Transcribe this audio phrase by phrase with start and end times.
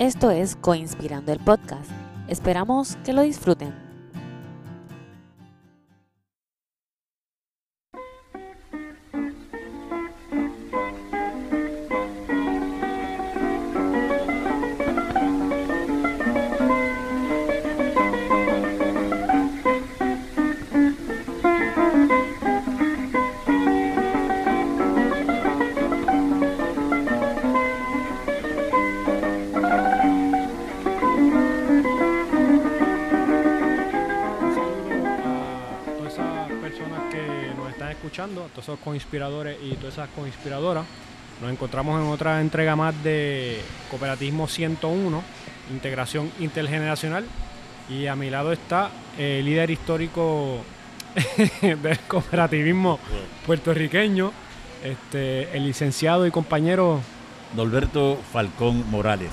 [0.00, 1.90] Esto es Coinspirando el Podcast.
[2.26, 3.89] Esperamos que lo disfruten.
[38.90, 40.84] Conspiradores y todas esas conspiradoras.
[41.40, 45.22] Nos encontramos en otra entrega más de Cooperativismo 101,
[45.70, 47.24] Integración Intergeneracional.
[47.88, 50.58] Y a mi lado está el líder histórico
[51.62, 52.98] del cooperativismo
[53.46, 54.32] puertorriqueño,
[54.82, 57.00] este, el licenciado y compañero
[57.54, 59.30] Norberto Falcón Morales.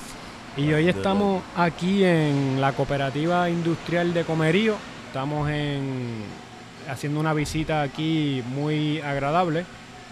[0.56, 4.76] Y hoy estamos aquí en la Cooperativa Industrial de Comerío.
[5.08, 6.22] Estamos en,
[6.88, 9.64] haciendo una visita aquí muy agradable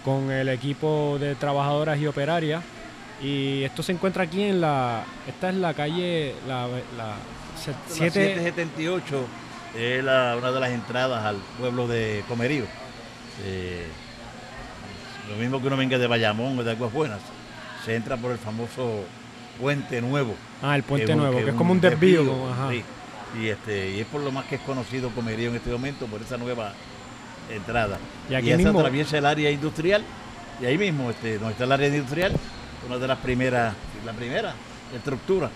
[0.05, 2.63] con el equipo de trabajadoras y operarias.
[3.21, 5.03] Y esto se encuentra aquí en la...
[5.27, 6.35] Esta es la calle...
[6.47, 6.67] La,
[6.97, 7.15] la
[7.61, 9.25] se- La siete- 778
[9.77, 12.65] es la- una de las entradas al pueblo de Comerío.
[13.43, 13.85] Eh,
[15.29, 17.19] lo mismo que uno venga de Bayamón o de Aguas Buenas.
[17.83, 19.03] Se entra por el famoso
[19.59, 20.35] Puente Nuevo.
[20.61, 22.25] ah, el Puente que Nuevo, que es como un desvío.
[22.27, 22.69] como- ajá.
[22.69, 22.83] sí.
[23.39, 26.21] Y, este, y es por lo más que es conocido Comerío en este momento, por
[26.21, 26.73] esa nueva
[27.53, 27.97] entrada.
[28.29, 30.03] Y aquí esa mismo- atraviesa el área industrial.
[30.61, 32.31] Y ahí mismo, este, donde está el área industrial,
[32.87, 33.73] una de las primeras,
[34.05, 34.53] la primera
[34.95, 35.49] estructura,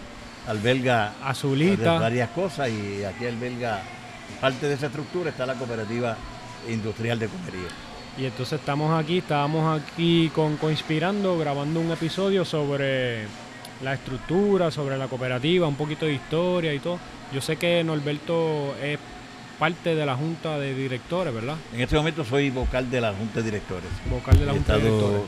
[0.47, 1.99] alberga Azulita.
[1.99, 3.81] varias cosas y aquí alberga
[4.39, 6.17] parte de esa estructura está la cooperativa
[6.67, 7.67] industrial de Comerío.
[8.17, 13.25] Y entonces estamos aquí, estábamos aquí con Coinspirando, grabando un episodio sobre
[13.83, 16.99] la estructura, sobre la cooperativa, un poquito de historia y todo.
[17.33, 18.99] Yo sé que Norberto es
[19.59, 21.55] parte de la junta de directores, ¿verdad?
[21.73, 23.89] En este momento soy vocal de la Junta de Directores.
[24.09, 25.21] Vocal de la He junta de directores.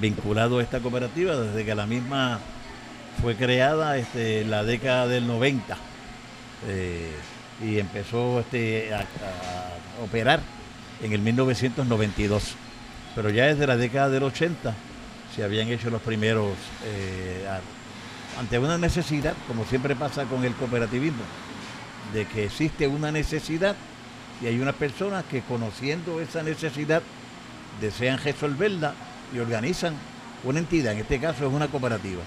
[0.00, 2.40] vinculado a esta cooperativa desde que la misma
[3.22, 5.76] fue creada este, en la década del 90
[6.68, 7.10] eh,
[7.64, 10.40] y empezó este, a, a operar
[11.02, 12.54] en el 1992.
[13.14, 14.74] Pero ya desde la década del 80
[15.34, 16.52] se habían hecho los primeros,
[16.84, 17.46] eh,
[18.38, 21.22] ante una necesidad, como siempre pasa con el cooperativismo,
[22.12, 23.74] de que existe una necesidad
[24.42, 27.02] y hay unas personas que conociendo esa necesidad
[27.80, 28.94] desean resolverla
[29.34, 29.94] y organizan
[30.44, 32.22] una entidad, en este caso es una cooperativa.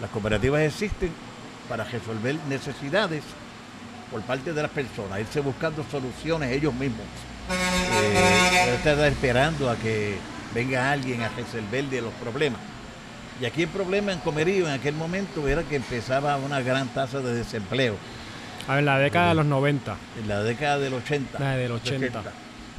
[0.00, 1.10] Las cooperativas existen
[1.68, 3.22] para resolver necesidades
[4.10, 7.06] por parte de las personas, irse buscando soluciones ellos mismos.
[7.50, 10.18] Eh, estar esperando a que
[10.54, 12.60] venga alguien a resolver de los problemas.
[13.40, 17.20] Y aquí el problema en Comerío en aquel momento era que empezaba una gran tasa
[17.20, 17.96] de desempleo
[18.66, 19.94] A ver, la década de los 90.
[20.20, 21.38] en la década del 80.
[21.38, 22.22] La del 80.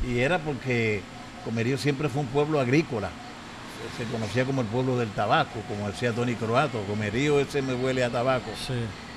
[0.08, 1.02] Y era porque
[1.46, 3.10] Comerío siempre fue un pueblo agrícola.
[3.98, 6.82] Se conocía como el pueblo del tabaco, como decía Tony Croato.
[6.84, 8.50] Comerío ese me huele a tabaco.
[8.68, 8.74] Sí.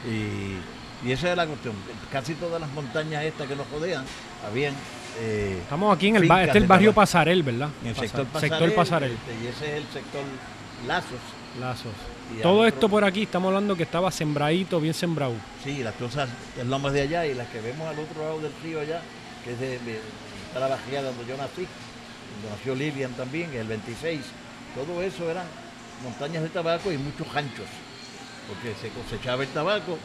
[0.09, 1.75] Y, y esa es la cuestión.
[2.13, 4.05] Casi todas las montañas estas que nos rodean,
[4.47, 4.75] habían...
[5.19, 7.01] eh, Estamos aquí en el, este es el barrio tabaco.
[7.01, 7.71] Pasarel, ¿verdad?
[7.83, 8.51] en el Pasar- sector Pasarel.
[8.51, 9.13] Sector Pasarel.
[9.13, 10.23] este, y ese es el sector
[10.87, 11.21] Lazos.
[11.61, 11.93] Lazos.
[12.43, 15.35] Todo esto por aquí, estamos hablando que estaba sembradito, bien sembrado.
[15.65, 18.53] Sí, las cosas, las lomas de allá y las que vemos al otro lado del
[18.63, 19.03] río allá,
[19.45, 20.01] que es de, de-
[20.47, 21.67] está la bajía donde yo nací,
[22.43, 24.21] donde nació Lilian también, en el 26.
[24.77, 25.45] Todo eso eran
[26.05, 27.67] montañas de tabaco y muchos ranchos,
[28.49, 29.99] porque se cosechaba el tabaco,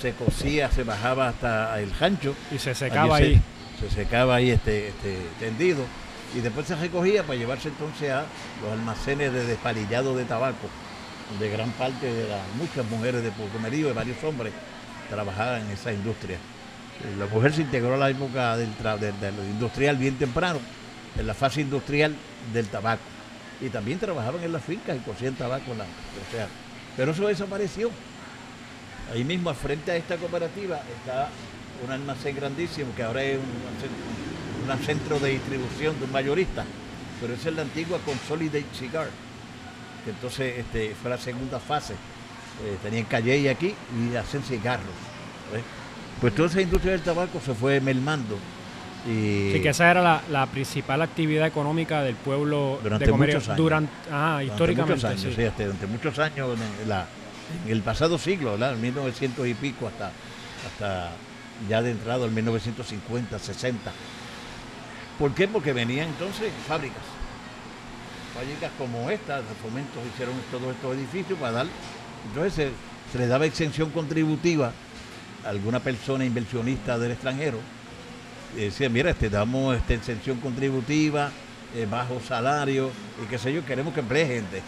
[0.00, 2.34] se cocía, se bajaba hasta el rancho.
[2.52, 3.40] Y se secaba ahí.
[3.80, 5.80] Se, se secaba ahí este, este, tendido
[6.34, 8.24] y después se recogía para llevarse entonces a
[8.62, 10.68] los almacenes de despalillado de tabaco,
[11.30, 14.52] donde gran parte de las muchas mujeres de Pocomerío y varios hombres
[15.10, 16.36] trabajaban en esa industria.
[16.36, 18.70] Eh, La mujer se integró a la época del,
[19.00, 20.58] del- industrial bien temprano,
[21.18, 22.14] en la fase industrial
[22.52, 23.02] del tabaco.
[23.60, 25.70] Y también trabajaban en las fincas y cocían tabaco.
[25.72, 26.48] o sea,
[26.96, 27.90] pero eso desapareció.
[29.12, 31.28] Ahí mismo, frente a esta cooperativa, está
[31.84, 34.31] un almacén grandísimo que ahora es un, almacén-
[34.70, 36.64] un centro de distribución de un mayorista,
[37.20, 39.08] pero esa es la antigua Consolidate Cigar,
[40.04, 41.94] que entonces este, fue la segunda fase.
[42.64, 44.84] Eh, tenían calle aquí y hacen cigarros.
[45.52, 45.62] ¿ves?
[46.20, 48.36] Pues toda esa industria del tabaco se fue mermando.
[49.06, 53.34] Y Sí, que esa era la, la principal actividad económica del pueblo Durante de Comerío.
[53.36, 53.56] muchos años.
[53.58, 55.32] Durante, ah, durante históricamente, muchos años, sí.
[55.34, 57.06] sí, este, durante muchos años en, la-
[57.66, 60.12] en el pasado siglo, en 1900 y pico hasta,
[60.66, 61.10] hasta
[61.68, 63.90] ya de entrado en 1950, 60.
[65.18, 65.48] ¿Por qué?
[65.48, 67.02] Porque venían entonces fábricas.
[68.34, 71.66] Fábricas como esta, de fomentos hicieron todos estos edificios para dar.
[72.28, 72.70] Entonces se,
[73.12, 74.72] se le daba exención contributiva
[75.44, 77.58] a alguna persona inversionista del extranjero.
[78.56, 81.30] Y decía, mira, te damos esta exención contributiva,
[81.74, 82.90] eh, bajo salario
[83.22, 84.62] y qué sé yo, queremos que emplee gente.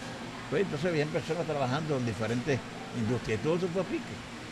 [0.48, 2.58] Pues entonces habían personas trabajando en diferentes
[2.98, 4.02] industrias y todo eso fue a pique.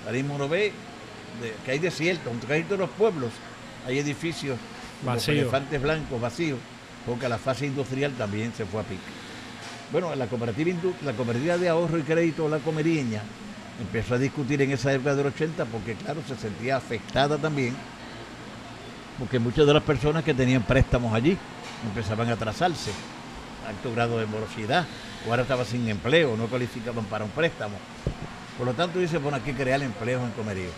[0.05, 0.73] Ahora mismo ve
[1.65, 3.31] que hay desierto, en casi todos los pueblos
[3.87, 4.59] hay edificios
[5.07, 5.35] Vacío.
[5.35, 6.59] elefantes blancos vacíos,
[7.07, 9.01] porque la fase industrial también se fue a pique.
[9.91, 13.23] Bueno, la cooperativa, indu- la cooperativa de ahorro y crédito, la comerieña,
[13.81, 17.75] empezó a discutir en esa época del 80 porque, claro, se sentía afectada también,
[19.19, 21.37] porque muchas de las personas que tenían préstamos allí
[21.87, 22.91] empezaban a atrasarse,
[23.69, 24.87] alto grado de morosidad,
[25.27, 27.75] o ahora estaban sin empleo, no calificaban para un préstamo.
[28.57, 30.71] Por lo tanto, dice, bueno, hay que crear empleos en comerío.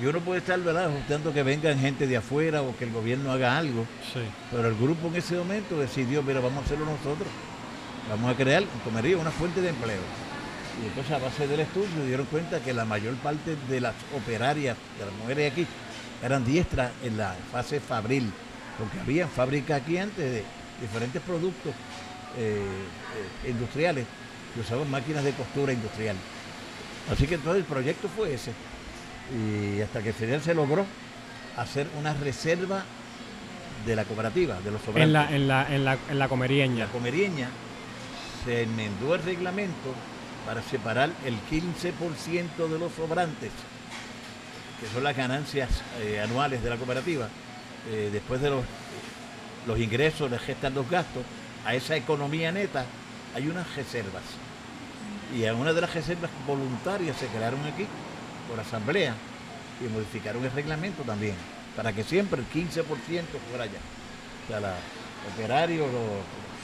[0.00, 3.30] Y uno puede estar, ¿verdad?, tanto que vengan gente de afuera o que el gobierno
[3.30, 4.20] haga algo, Sí.
[4.50, 7.28] pero el grupo en ese momento decidió, mira, vamos a hacerlo nosotros.
[8.08, 10.00] Vamos a crear en comerío una fuente de empleo.
[10.82, 14.76] Y entonces a base del estudio dieron cuenta que la mayor parte de las operarias,
[14.98, 15.66] de las mujeres aquí,
[16.22, 18.32] eran diestras en la fase fabril,
[18.78, 20.42] porque había fábricas aquí antes de
[20.80, 21.72] diferentes productos
[22.38, 22.62] eh,
[23.44, 24.06] eh, industriales
[24.54, 26.16] que usaban máquinas de costura industrial.
[27.12, 28.52] Así que entonces el proyecto fue ese.
[29.34, 30.84] Y hasta que final se logró
[31.56, 32.84] hacer una reserva
[33.86, 35.04] de la cooperativa, de los sobrantes.
[35.04, 36.86] En la, en la, en la, en la comerieña.
[36.86, 37.48] La comerieña
[38.44, 39.94] se enmendó el reglamento
[40.46, 43.50] para separar el 15% de los sobrantes,
[44.80, 45.68] que son las ganancias
[46.00, 47.28] eh, anuales de la cooperativa,
[47.90, 48.64] eh, después de los,
[49.66, 51.22] los ingresos, le gestan los gastos,
[51.64, 52.84] a esa economía neta
[53.34, 54.22] hay unas reservas.
[55.36, 57.86] Y a una de las reservas voluntarias se crearon aquí
[58.48, 59.14] por asamblea
[59.80, 61.34] y modificaron el reglamento también,
[61.76, 62.84] para que siempre el 15%
[63.48, 63.80] fuera allá.
[64.44, 66.02] O sea, los operarios, los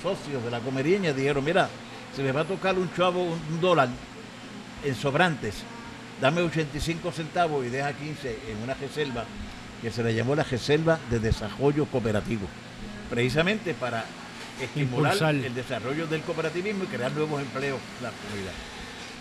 [0.02, 1.68] socios de la comerieña dijeron, mira,
[2.14, 3.88] se me va a tocar un chavo un, un dólar
[4.84, 5.62] en sobrantes,
[6.20, 9.24] dame 85 centavos y deja 15 en una reserva
[9.82, 12.46] que se le llamó la Reserva de Desarrollo Cooperativo,
[13.10, 14.04] precisamente para
[14.60, 15.34] estimular Impulsar.
[15.34, 18.52] el desarrollo del cooperativismo y crear nuevos empleos en la comunidad.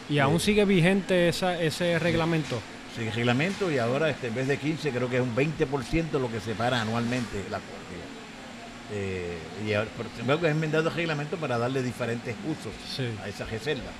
[0.09, 2.59] Y aún sigue vigente esa, ese reglamento.
[2.95, 6.31] Sigue reglamento y ahora este, en vez de 15 creo que es un 20% lo
[6.31, 8.03] que separa anualmente la cooperativa.
[8.93, 9.37] Eh,
[9.67, 9.89] y ahora,
[10.27, 13.09] han enmendado el reglamento para darle diferentes usos Sí.
[13.23, 13.91] a esa reserva.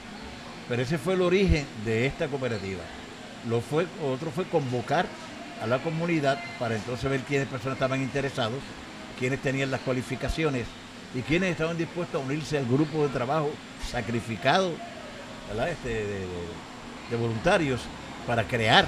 [0.69, 2.81] Pero ese fue el origen de esta cooperativa.
[3.49, 5.05] Lo fue, otro fue convocar
[5.61, 8.59] a la comunidad para entonces ver quiénes personas estaban interesados,
[9.19, 10.65] quiénes tenían las cualificaciones
[11.15, 13.51] y quiénes estaban dispuestos a unirse al grupo de trabajo
[13.89, 14.71] sacrificado
[15.49, 15.89] Este,
[17.09, 17.81] de, voluntarios
[18.27, 18.85] para crear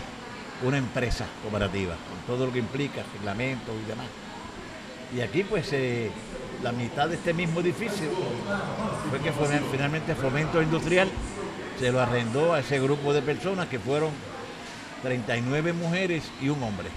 [0.62, 4.08] una empresa cooperativa, con todo lo que implica, reglamentos y demás.
[5.16, 6.12] Y aquí pues eh,
[6.62, 8.10] la mitad de este mismo edificio
[9.10, 9.32] fue que
[9.72, 11.08] finalmente Fomento Industrial
[11.80, 14.12] se lo arrendó a ese grupo de personas que fueron
[15.02, 16.90] 39 mujeres y un hombre.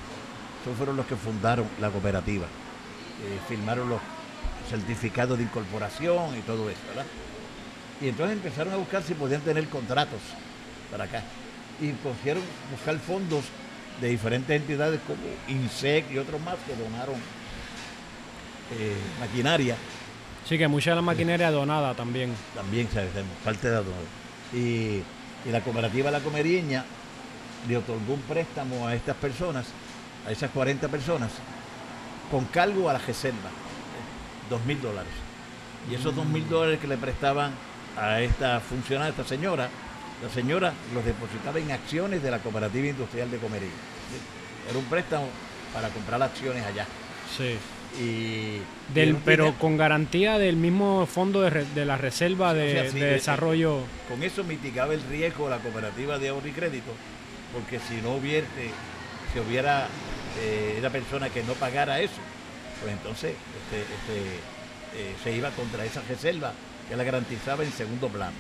[0.61, 2.47] Esos fueron los que fundaron la cooperativa.
[2.47, 4.01] Eh, firmaron los
[4.69, 7.07] certificados de incorporación y todo eso, ¿verdad?
[8.03, 10.21] Y entonces empezaron a buscar si podían tener contratos
[10.91, 11.23] para acá.
[11.81, 13.45] Y pusieron buscar fondos
[14.01, 17.15] de diferentes entidades como INSEC y otros más que donaron
[18.79, 19.77] eh, maquinaria
[20.49, 22.35] Sí, que mucha de la maquinaria donada también.
[22.55, 23.11] también ¿sabes?
[23.45, 24.03] parte de la donada.
[24.53, 25.03] Y,
[25.47, 26.85] y la cooperativa La Comerieña
[27.69, 29.67] le otorgó un préstamo a estas personas,
[30.27, 31.31] a esas 40 personas,
[32.31, 33.51] con cargo a la reserva,
[34.51, 35.13] dos mil dólares.
[35.91, 37.53] Y esos dos mil dólares que le prestaban
[37.97, 39.69] a esta funcionaria, a esta señora,
[40.23, 43.69] la señora los depositaba en acciones de la Cooperativa Industrial de Comería.
[43.69, 44.71] ¿sí?
[44.71, 45.27] Era un préstamo
[45.75, 46.87] para comprar acciones allá.
[47.37, 47.57] Sí.
[48.01, 48.63] Y,
[48.95, 53.01] Del, pero con garantía del mismo fondo de, de la reserva de, O sea, sí,
[53.01, 53.81] de eh, desarrollo.
[54.09, 56.93] Con eso mitigaba el riesgo la cooperativa de ahorro y crédito,
[57.53, 58.47] porque si no hubiera,
[59.33, 59.89] si hubiera
[60.41, 62.21] eh, una persona que no pagara eso,
[62.81, 64.31] pues entonces este, este,
[64.97, 66.55] eh, se iba contra esa reserva
[66.89, 68.37] que la garantizaba en segundo plano.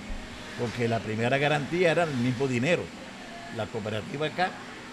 [0.59, 2.83] Porque la primera garantía era el mismo dinero.
[3.57, 4.51] La cooperativa acá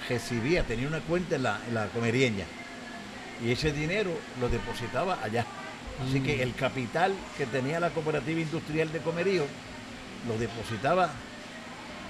[0.08, 2.46] recibía, tenía una cuenta en la, en la comerieña
[3.44, 5.46] y ese dinero lo depositaba allá.
[6.06, 9.44] Así que el capital que tenía la cooperativa industrial de Comerío
[10.28, 11.10] lo depositaba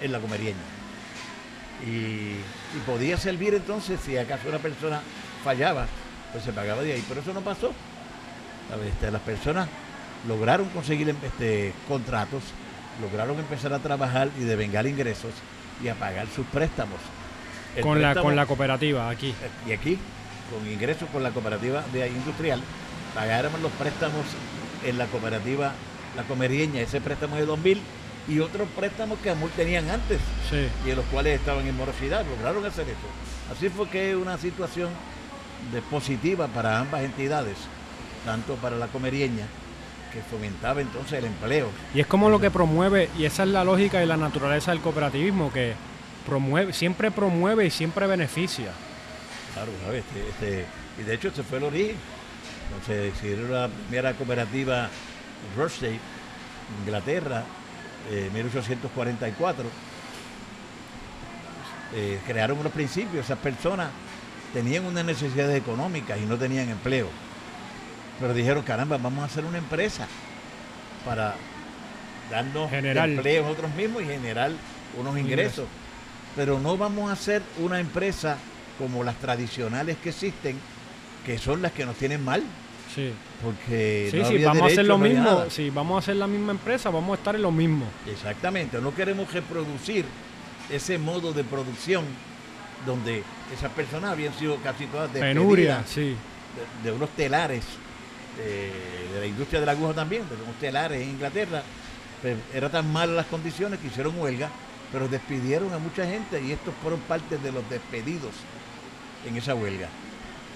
[0.02, 0.58] en la comerieña.
[1.86, 2.36] Y,
[2.78, 5.02] y podía servir entonces si acaso una persona
[5.44, 5.88] fallaba,
[6.32, 7.04] pues se pagaba de ahí.
[7.08, 7.74] Pero eso no pasó.
[8.88, 9.68] Este, las personas
[10.28, 12.44] lograron conseguir este, contratos,
[13.02, 15.32] lograron empezar a trabajar y devengar ingresos
[15.84, 16.98] y a pagar sus préstamos.
[17.76, 19.34] El Con la, con la cooperativa aquí.
[19.68, 19.98] y aquí,
[20.52, 22.62] con ingresos con la cooperativa de industrial,
[23.16, 24.26] pagáramos los préstamos
[24.86, 25.74] en la cooperativa
[26.16, 27.82] La Comerieña, ese préstamo de 2000,
[28.28, 30.68] y otros préstamos que tenían antes Sí.
[30.86, 33.08] y en los cuales estaban en morosidad, lograron hacer eso.
[33.56, 34.90] Así fue que es una situación
[35.72, 37.56] de positiva para ambas entidades,
[38.26, 39.46] tanto para la comerieña,
[40.12, 41.70] que fomentaba entonces el empleo.
[41.94, 44.82] Y es como lo que promueve, y esa es la lógica y la naturaleza del
[44.82, 45.74] cooperativismo, que
[46.26, 48.72] promueve, siempre promueve y siempre beneficia.
[49.54, 50.04] Claro, ¿sabes?
[50.06, 50.66] Este, este,
[51.00, 51.96] y de hecho ese fue el origen.
[52.70, 54.90] Entonces decidieron la primera cooperativa
[55.58, 56.00] Rochdale,
[56.84, 57.44] Inglaterra,
[58.12, 59.66] en 1844.
[61.96, 63.90] Eh, crearon unos principios, esas personas
[64.54, 67.08] tenían unas necesidades económicas y no tenían empleo.
[68.20, 70.08] Pero dijeron, caramba, vamos a hacer una empresa
[71.06, 71.36] para
[72.30, 74.52] darnos empleo nosotros mismos y generar
[74.98, 75.66] unos ingresos.
[76.36, 78.38] Pero no vamos a hacer una empresa
[78.78, 80.58] como las tradicionales que existen,
[81.26, 82.44] que son las que nos tienen mal,
[82.94, 85.50] Sí, porque sí, no sí, había vamos a hacer lo no mismo.
[85.52, 87.86] Si vamos a hacer la misma empresa, vamos a estar en lo mismo.
[88.12, 90.06] Exactamente, no queremos reproducir
[90.72, 92.04] ese modo de producción
[92.88, 93.24] donde
[93.56, 96.16] esas personas habían sido casi todas Penuria, despedidas sí.
[96.84, 97.64] de, de unos telares
[98.40, 101.64] eh, de la industria de la aguja también, de unos telares en Inglaterra.
[102.22, 104.50] Pues, era tan malas las condiciones que hicieron huelga,
[104.92, 108.32] pero despidieron a mucha gente y estos fueron parte de los despedidos
[109.28, 109.88] en esa huelga.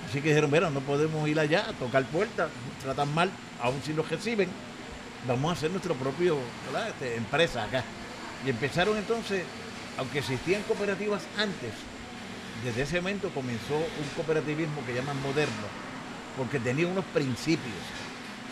[0.09, 3.81] Así que dijeron, mira, no podemos ir allá a tocar puertas, nos tratan mal, aún
[3.83, 4.49] si nos reciben,
[5.27, 6.89] vamos a hacer nuestro propio ¿verdad?
[6.89, 7.83] Este, empresa acá.
[8.45, 9.43] Y empezaron entonces,
[9.97, 11.71] aunque existían cooperativas antes,
[12.63, 15.67] desde ese momento comenzó un cooperativismo que llaman moderno,
[16.37, 17.75] porque tenía unos principios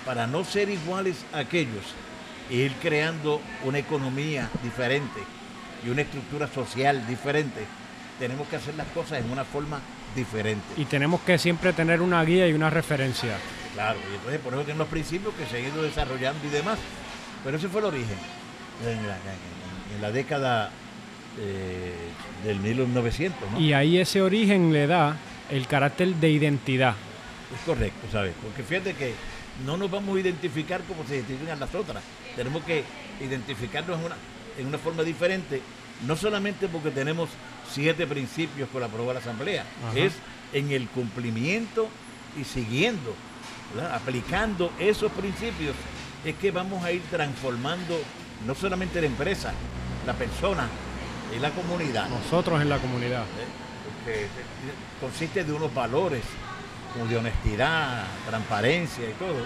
[0.05, 1.83] para no ser iguales a aquellos
[2.49, 5.19] e ir creando una economía diferente
[5.85, 7.61] y una estructura social diferente.
[8.19, 9.79] Tenemos que hacer las cosas en una forma
[10.15, 10.63] diferente.
[10.77, 13.37] Y tenemos que siempre tener una guía y una referencia.
[13.73, 16.77] Claro, y entonces por eso tienen los principios que se han ido desarrollando y demás.
[17.43, 18.17] Pero ese fue el origen.
[18.85, 20.69] En la, en- en la década
[21.39, 21.93] eh,
[22.43, 23.59] del 1900, ¿no?
[23.59, 25.15] Y ahí ese origen le da
[25.49, 26.95] el carácter de identidad.
[27.53, 28.33] Es correcto, ¿sabes?
[28.41, 29.13] Porque fíjate que
[29.65, 32.03] no nos vamos a identificar como se identifican las otras.
[32.35, 32.83] Tenemos que
[33.19, 34.15] identificarnos en una,
[34.57, 35.61] en una forma diferente,
[36.07, 37.29] no solamente porque tenemos
[37.71, 39.97] siete principios que lo aprobó la Asamblea, Ajá.
[39.97, 40.13] es
[40.53, 41.87] en el cumplimiento
[42.39, 43.13] y siguiendo,
[43.75, 43.95] ¿verdad?
[43.95, 45.75] aplicando esos principios,
[46.25, 47.99] es que vamos a ir transformando
[48.45, 49.53] no solamente la empresa,
[50.05, 50.67] la persona
[51.35, 52.09] y la comunidad.
[52.09, 53.23] Nosotros en la comunidad.
[53.23, 53.47] ¿eh?
[54.03, 54.27] Porque
[54.99, 56.21] consiste de unos valores
[57.09, 59.45] de honestidad, transparencia y todo,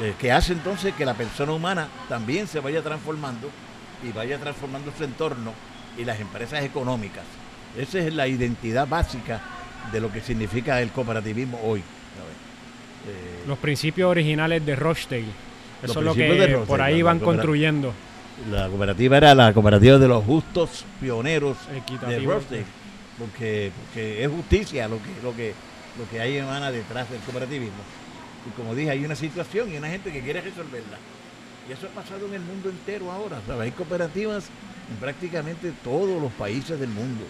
[0.00, 3.50] eh, que hace entonces que la persona humana también se vaya transformando
[4.02, 5.52] y vaya transformando su entorno
[5.96, 7.24] y las empresas económicas.
[7.76, 9.40] Esa es la identidad básica
[9.92, 11.80] de lo que significa el cooperativismo hoy.
[11.80, 15.26] Eh, Los principios originales de Rochdale.
[15.82, 17.92] Eso es lo que Rochdale, por ahí van construyendo.
[18.50, 21.56] La cooperativa era la cooperativa de los justos pioneros
[22.06, 22.18] de.
[22.18, 22.64] Rochdale,
[23.18, 25.54] porque, porque es justicia lo que, lo que,
[25.98, 27.82] lo que hay emana detrás del cooperativismo.
[28.46, 30.98] Y como dije, hay una situación y una gente que quiere resolverla.
[31.68, 33.40] Y eso ha pasado en el mundo entero ahora.
[33.46, 33.62] ¿sabes?
[33.62, 34.46] Hay cooperativas
[34.90, 37.24] en prácticamente todos los países del mundo.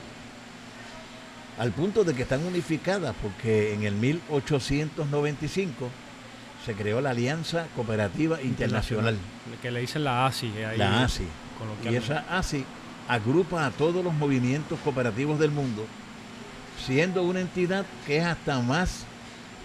[1.58, 5.88] Al punto de que están unificadas, porque en el 1895
[6.66, 9.16] se creó la Alianza Cooperativa Internacional.
[9.62, 10.52] Que le dicen la ASI.
[10.64, 11.26] ahí, La ASI.
[11.84, 12.64] Y esa ASI
[13.08, 15.86] agrupa a todos los movimientos cooperativos del mundo,
[16.84, 19.04] siendo una entidad que es hasta más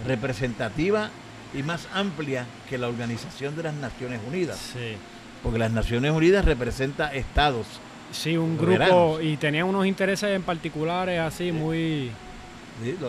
[0.08, 1.10] representativa
[1.53, 4.58] y más amplia que la Organización de las Naciones Unidas.
[4.74, 4.96] Sí.
[5.44, 7.65] Porque las Naciones Unidas representa estados.
[8.12, 8.88] Sí, un Soberanos.
[8.89, 12.12] grupo y tenían unos intereses en particulares así muy...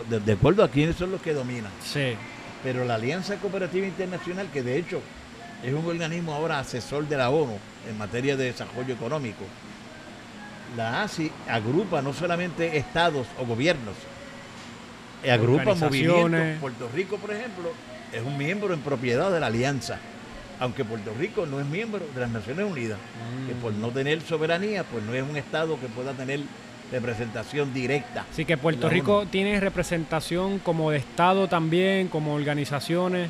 [0.09, 1.71] De, de acuerdo a quiénes son los que dominan.
[1.83, 2.13] Sí,
[2.63, 5.01] Pero la Alianza Cooperativa Internacional, que de hecho
[5.63, 7.57] es un organismo ahora asesor de la ONU
[7.89, 9.43] en materia de desarrollo económico,
[10.75, 13.95] la ASI agrupa no solamente estados o gobiernos,
[15.29, 16.59] agrupa movimientos.
[16.59, 17.71] Puerto Rico, por ejemplo,
[18.11, 19.99] es un miembro en propiedad de la Alianza,
[20.59, 22.99] aunque Puerto Rico no es miembro de las Naciones Unidas,
[23.47, 26.41] que por no tener soberanía, pues no es un estado que pueda tener
[26.91, 28.25] representación directa.
[28.31, 29.29] Así que Puerto Rico ONU.
[29.29, 33.29] tiene representación como de Estado también, como organizaciones.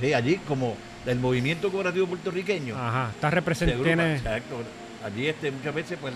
[0.00, 0.76] Sí, allí como
[1.06, 2.76] el movimiento cooperativo puertorriqueño.
[2.76, 4.06] Ajá, está Se representado.
[4.06, 4.62] exacto.
[5.04, 6.14] Allí este, muchas veces pues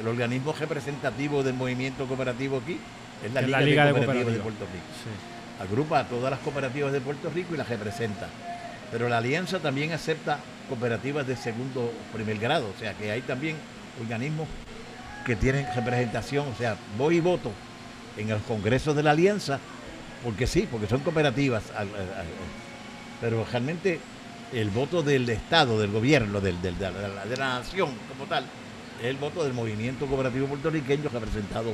[0.00, 2.78] el organismo representativo del movimiento cooperativo aquí
[3.24, 4.40] es la, Liga, la Liga de de Cooperativas de.
[4.40, 5.64] Puerto Rico.
[5.64, 8.28] Agrupa a todas las cooperativas de Puerto Rico y las representa.
[8.90, 13.20] Pero la alianza también acepta cooperativas de segundo o primer grado, o sea que hay
[13.22, 13.56] también
[14.00, 14.48] organismos
[15.26, 17.50] que tienen representación, o sea, voy y voto
[18.16, 19.58] en el Congreso de la Alianza,
[20.22, 21.88] porque sí, porque son cooperativas, al-
[23.20, 24.00] pero realmente
[24.52, 28.44] el voto del Estado, del gobierno, del, del- de, la, de la nación como tal,
[29.00, 31.72] es el voto del movimiento cooperativo puertorriqueño representado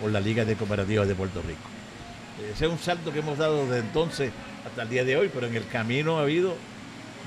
[0.00, 1.60] por la Liga de Cooperativas de Puerto Rico.
[2.52, 4.30] Ese es un salto que hemos dado desde entonces
[4.66, 6.54] hasta el día de hoy, pero en el camino ha habido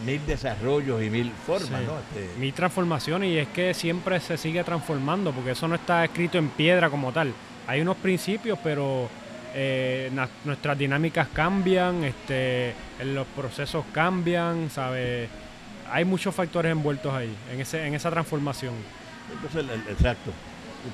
[0.05, 1.85] mil desarrollos y mil formas, Sí.
[1.85, 1.99] ¿no?
[1.99, 6.37] Este, Mi transformación y es que siempre se sigue transformando porque eso no está escrito
[6.37, 7.33] en piedra como tal.
[7.67, 9.09] Hay unos principios, pero
[9.53, 10.09] eh,
[10.45, 12.73] nuestras dinámicas cambian, este,
[13.03, 15.29] los procesos cambian, ¿sabes?
[15.91, 18.73] Hay muchos factores envueltos ahí, en, ese, en esa transformación.
[19.33, 20.31] Entonces, el- el- exacto.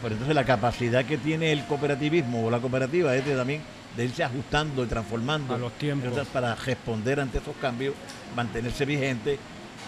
[0.01, 3.61] Pero entonces la capacidad que tiene el cooperativismo o la cooperativa es de también
[3.95, 6.27] de irse ajustando y transformando A los tiempos.
[6.27, 7.95] para responder ante esos cambios,
[8.35, 9.39] mantenerse vigente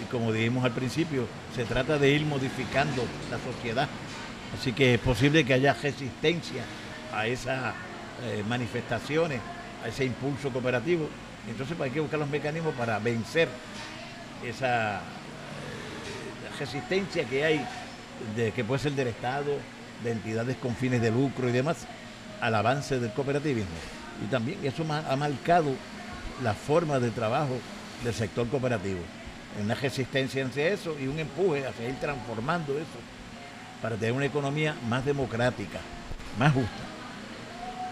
[0.02, 3.90] y como dijimos al principio, se trata de ir modificando la sociedad.
[4.58, 6.64] Así que es posible que haya resistencia
[7.14, 7.74] a esas
[8.24, 9.42] eh, manifestaciones,
[9.84, 11.10] a ese impulso cooperativo.
[11.48, 13.50] Entonces pues, hay que buscar los mecanismos para vencer
[14.46, 15.00] esa eh,
[16.58, 17.66] resistencia que hay,
[18.36, 19.52] de, que puede ser del Estado,
[20.04, 21.86] de entidades con fines de lucro y demás,
[22.42, 23.70] al avance del cooperativismo.
[24.24, 25.74] Y también eso ha marcado
[26.44, 27.58] la forma de trabajo
[28.04, 29.00] del sector cooperativo.
[29.62, 33.00] Una resistencia hacia eso y un empuje a seguir transformando eso
[33.82, 35.80] para tener una economía más democrática,
[36.38, 36.84] más justa.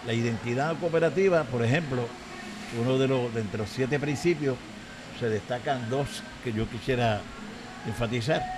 [0.06, 2.06] La identidad cooperativa, por ejemplo,
[2.80, 4.56] uno de los, entre los siete principios,
[5.18, 7.20] se destacan dos que yo quisiera
[7.86, 8.57] enfatizar.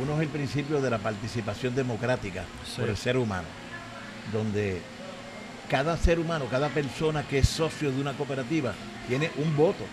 [0.00, 2.80] Uno es el principio de la participación democrática Sí.
[2.80, 3.48] por el ser humano,
[4.32, 4.80] donde
[5.68, 8.72] cada ser humano, cada persona que es socio de una cooperativa
[9.08, 9.84] tiene un voto,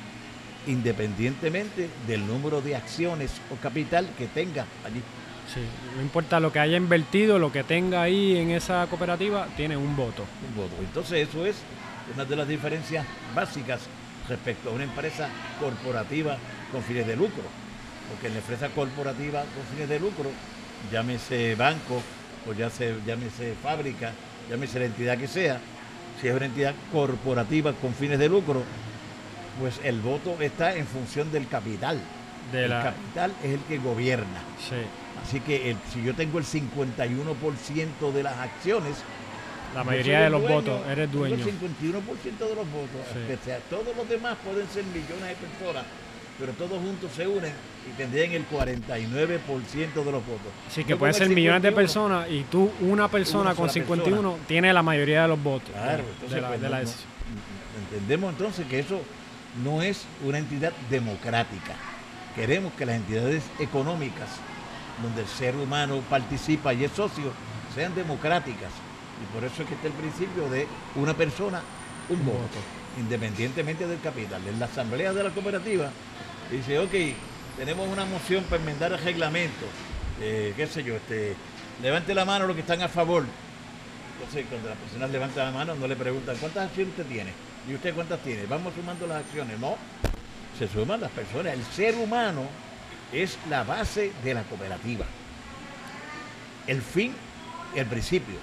[0.67, 5.01] independientemente del número de acciones o capital que tenga allí.
[5.53, 5.61] Sí,
[5.95, 9.95] no importa lo que haya invertido, lo que tenga ahí en esa cooperativa, tiene un
[9.95, 10.25] voto.
[10.49, 10.75] un voto.
[10.81, 11.55] Entonces eso es
[12.13, 13.81] una de las diferencias básicas
[14.27, 16.37] respecto a una empresa corporativa
[16.71, 17.43] con fines de lucro.
[18.09, 20.29] Porque en la empresa corporativa con fines de lucro,
[20.91, 22.01] llámese banco
[22.47, 24.11] o ya se, llámese fábrica,
[24.49, 25.59] llámese la entidad que sea,
[26.21, 28.63] si es una entidad corporativa con fines de lucro,
[29.59, 31.99] pues el voto está en función del capital.
[32.51, 34.41] De el la, capital es el que gobierna.
[34.59, 34.75] sí,
[35.23, 38.97] Así que el- si yo tengo el 51% de las acciones,
[39.73, 41.35] la yo mayoría de los dueño, votos, eres dueño.
[41.35, 43.01] El 51% de los votos.
[43.11, 43.19] Sí.
[43.27, 45.83] que sea, todos los demás pueden ser millones de personas,
[46.39, 47.53] pero todos juntos se unen
[47.87, 50.51] y tendrían el 49% de los votos.
[50.67, 53.73] Así que pueden ser millones de 51, personas y tú, una persona Una con sola
[53.73, 55.69] 51, tiene la mayoría de los votos.
[55.71, 57.09] Claro, de entonces la- pues, de la no- decisión.
[57.83, 59.01] entendemos entonces que eso
[59.63, 61.73] no es una entidad democrática.
[62.35, 64.27] Queremos que las entidades económicas,
[65.01, 67.31] donde el ser humano participa y es socio,
[67.73, 68.71] sean democráticas.
[69.21, 71.61] Y por eso es que está el principio de una persona,
[72.09, 72.57] un Un voto, voto.
[72.99, 74.41] independientemente del capital.
[74.47, 75.89] En la asamblea de la cooperativa
[76.51, 76.93] dice, ok,
[77.57, 79.65] tenemos una moción para enmendar el reglamento,
[80.21, 81.35] eh, qué sé yo, este,
[81.81, 83.25] levante la mano los que están a favor.
[84.17, 87.31] Entonces, cuando la persona levanta la mano, no le preguntan cuántas acciones usted tiene.
[87.67, 88.45] ¿Y usted cuántas tiene?
[88.45, 89.59] Vamos sumando las acciones.
[89.59, 89.75] No,
[90.57, 91.53] se suman las personas.
[91.53, 92.43] El ser humano
[93.11, 95.05] es la base de la cooperativa.
[96.67, 97.13] El fin,
[97.75, 98.35] el principio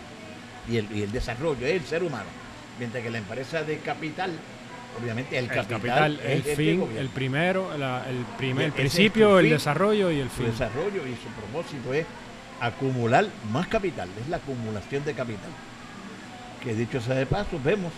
[0.69, 2.29] y el, y el desarrollo es el ser humano.
[2.79, 4.33] Mientras que la empresa de capital,
[5.01, 9.39] obviamente el, El capital, capital, el que fin, el primero, la- el, primer, el principio,
[9.39, 10.47] el fin, desarrollo y el su fin.
[10.47, 12.07] desarrollo y su propósito es
[12.61, 15.51] acumular más capital, es la acumulación de capital.
[16.63, 17.93] Que dicho sea de paso, vemos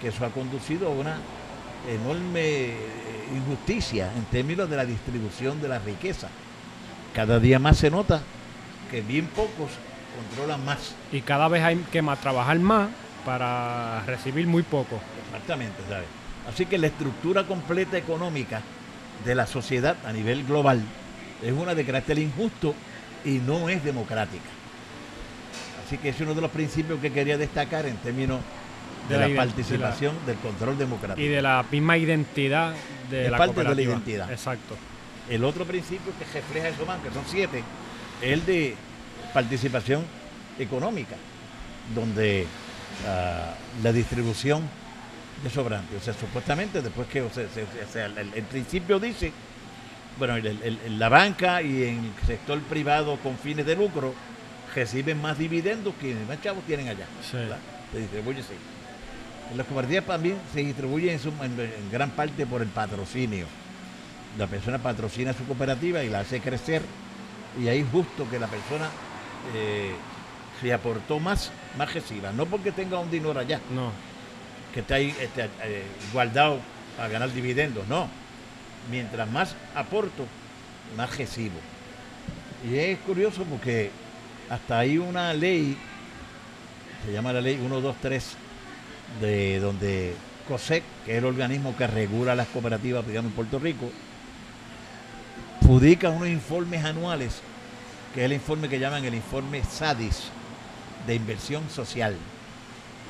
[0.00, 1.16] que eso ha conducido a una
[1.88, 2.76] enorme eh,
[3.34, 6.28] injusticia en términos de la distribución de la riqueza.
[7.14, 8.20] Cada día más se nota
[8.90, 9.70] que bien pocos
[10.18, 10.94] controlan más.
[11.12, 12.88] Y cada vez hay que más, trabajar más
[13.24, 15.00] para recibir muy poco.
[15.26, 16.06] Exactamente, ¿sabes?
[16.48, 18.62] Así que la estructura completa económica
[19.24, 20.82] de la sociedad a nivel global
[21.42, 22.74] es una de carácter injusto
[23.24, 24.44] y no es democrática.
[25.86, 28.40] Así que es uno de los principios que quería destacar en términos
[29.08, 31.20] de, De la, participación del control democrático.
[31.20, 32.74] Y de la misma identidad
[33.10, 34.30] de Es la parte de la identidad.
[34.30, 34.76] Exacto.
[35.28, 37.62] El otro principio que refleja eso más, que son siete,
[38.20, 38.76] es el de
[39.32, 40.04] participación
[40.58, 41.16] económica,
[41.94, 42.46] donde
[43.06, 44.62] ah, la distribución
[45.42, 45.96] de sobrante.
[45.96, 49.32] O sea, supuestamente después que o sea, se- o sea, el, el principio dice,
[50.18, 54.14] bueno, el- la banca y en el sector privado con fines de lucro
[54.74, 57.06] reciben más dividendos que más chavos tienen allá.
[57.22, 57.38] Sí.
[57.92, 58.54] Se distribuye así.
[59.56, 63.46] Las cooperativas también se distribuye en, su- en- en gran parte por el patrocinio.
[64.38, 66.82] La persona patrocina su cooperativa y la hace crecer
[67.60, 68.88] y ahí justo que la persona
[69.54, 69.92] eh,
[70.60, 72.32] se aportó más, más reciba.
[72.32, 73.92] No porque tenga un dinero allá, No.
[74.74, 76.58] Que está ahí este, eh, guardado
[76.96, 78.08] para ganar dividendos, no.
[78.90, 80.26] mientras más aporto,
[80.96, 81.54] más recibo.
[82.68, 83.92] Y es curioso porque
[84.50, 85.76] hasta hay una ley,
[87.06, 88.36] se llama la ley 123,
[89.20, 90.16] de donde
[90.48, 93.88] COSEC, que es el organismo que regula las cooperativas, digamos, en Puerto Rico,
[95.60, 97.42] publica unos informes anuales,
[98.12, 100.30] que es el informe que llaman el informe SADIS,
[101.06, 102.16] de inversión social.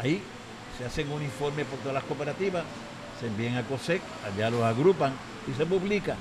[0.02, 0.20] Ahí
[0.78, 2.64] se hacen un informe por todas las cooperativas,
[3.20, 5.12] se envían a COSEC, allá los agrupan
[5.50, 6.16] y se publica.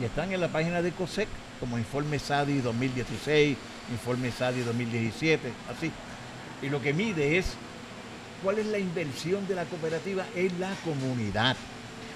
[0.00, 3.56] Y están en la página de COSEC como informe SADI 2016,
[3.90, 5.90] informe SADI 2017, así.
[6.62, 7.54] Y lo que mide es
[8.42, 11.56] cuál es la inversión de la cooperativa en la comunidad,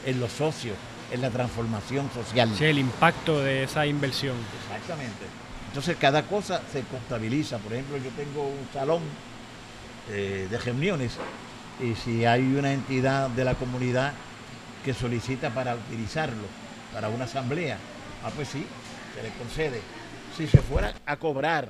[0.06, 0.76] en los socios,
[1.12, 2.50] en la transformación social.
[2.56, 4.36] Sí, el impacto de esa inversión.
[4.62, 5.24] Exactamente.
[5.68, 7.58] Entonces cada cosa se contabiliza.
[7.58, 9.02] Por ejemplo, yo tengo un salón
[10.10, 11.18] eh, de reuniones
[11.80, 14.12] y si hay una entidad de la comunidad
[14.84, 16.44] que solicita para utilizarlo
[16.92, 17.78] para una asamblea,
[18.22, 18.64] ah, pues sí,
[19.14, 19.80] se le concede.
[20.36, 21.68] Si se fuera a cobrar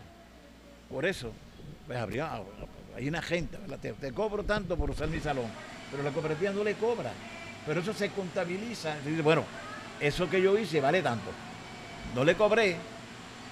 [0.90, 1.32] por eso,
[1.86, 2.30] pues habría,
[2.96, 5.46] hay una te, te, cobro tanto por usar mi salón,
[5.90, 7.12] pero la cooperativa no le cobra.
[7.66, 8.96] Pero eso se contabiliza.
[9.04, 9.44] dice, bueno,
[9.98, 11.30] eso que yo hice vale tanto.
[12.14, 12.76] No le cobré,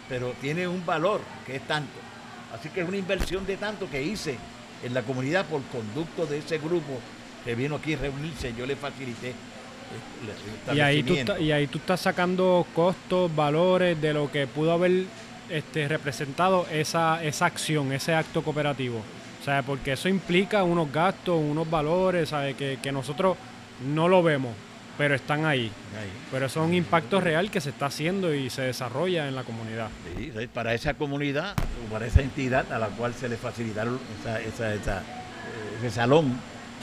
[0.09, 1.99] pero tiene un valor que es tanto.
[2.55, 4.37] Así que es una inversión de tanto que hice
[4.83, 7.01] en la comunidad por conducto de ese grupo
[7.45, 9.35] que vino aquí a reunirse, yo le facilité.
[10.69, 14.73] El, y, ahí tú y ahí tú estás sacando costos, valores de lo que pudo
[14.73, 15.05] haber
[15.51, 19.03] este, representado esa, esa acción, ese acto cooperativo.
[19.41, 22.55] O sea, porque eso implica unos gastos, unos valores, ¿sabe?
[22.55, 23.37] Que, que nosotros
[23.85, 24.53] no lo vemos,
[24.99, 25.71] pero están ahí.
[26.31, 29.45] Pero eso es un impacto real que se está haciendo y se desarrolla en la
[29.45, 29.89] comunidad.
[30.17, 31.55] Sí, para esa comunidad
[31.87, 36.39] o para esa entidad a la cual se le facilitaron esa, esa, eh, ese salón,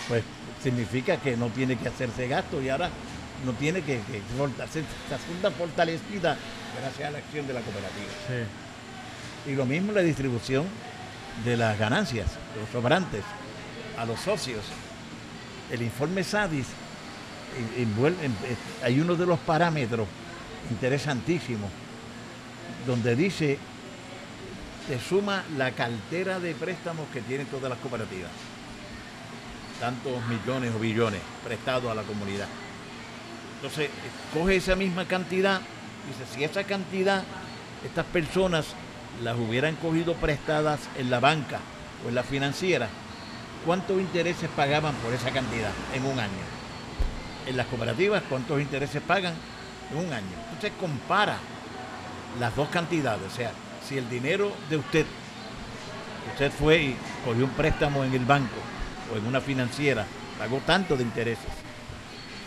[0.08, 0.24] pues
[0.62, 2.90] significa que no tiene que hacerse gasto y ahora
[3.46, 4.22] no tiene que, que
[4.72, 6.38] se fortalecida
[6.82, 8.48] gracias a la acción de la cooperativa.
[9.48, 10.66] Y lo mismo la distribución
[11.46, 13.24] de las ganancias, de los sobrantes,
[13.98, 14.66] a los socios.
[15.72, 16.68] El informe SADIS
[18.84, 20.08] hay uno de los parámetros
[20.72, 21.70] interesantísimos
[22.86, 23.58] donde dice
[24.90, 28.32] te suma la cartera de préstamos que tienen todas las cooperativas.
[29.80, 32.48] Tantos millones o billones prestados a la comunidad.
[33.58, 33.92] Entonces,
[34.34, 35.62] coge esa misma cantidad,
[36.08, 37.24] dice, si esa cantidad,
[37.86, 38.66] estas personas
[39.22, 41.60] las hubieran cogido prestadas en la banca
[42.04, 42.90] o en la financiera,
[43.68, 46.59] ¿cuántos intereses pagaban por esa cantidad en un año?
[47.50, 49.34] En las cooperativas, ¿cuántos intereses pagan
[49.92, 50.38] en un año?
[50.52, 51.40] Entonces compara
[52.40, 53.52] las dos cantidades, o sea,
[53.84, 55.04] si el dinero de usted,
[56.32, 58.54] usted fue y cogió un préstamo en el banco
[59.12, 60.06] o en una financiera,
[60.38, 61.50] pagó tanto de intereses,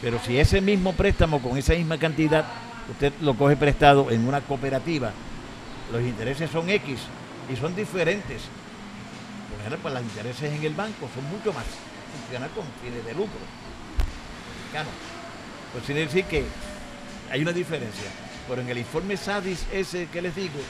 [0.00, 2.44] pero si ese mismo préstamo con esa misma cantidad,
[2.88, 5.10] usted lo coge prestado en una cooperativa,
[5.90, 7.00] los intereses son X
[7.52, 8.42] y son diferentes.
[9.50, 11.64] Por ejemplo, pues los intereses en el banco son mucho más,
[12.20, 13.40] funciona con fines de lucro.
[15.72, 16.44] Pues tiene decir que
[17.30, 18.10] hay una diferencia.
[18.48, 20.60] Pero en el informe SADIS ese que les digo,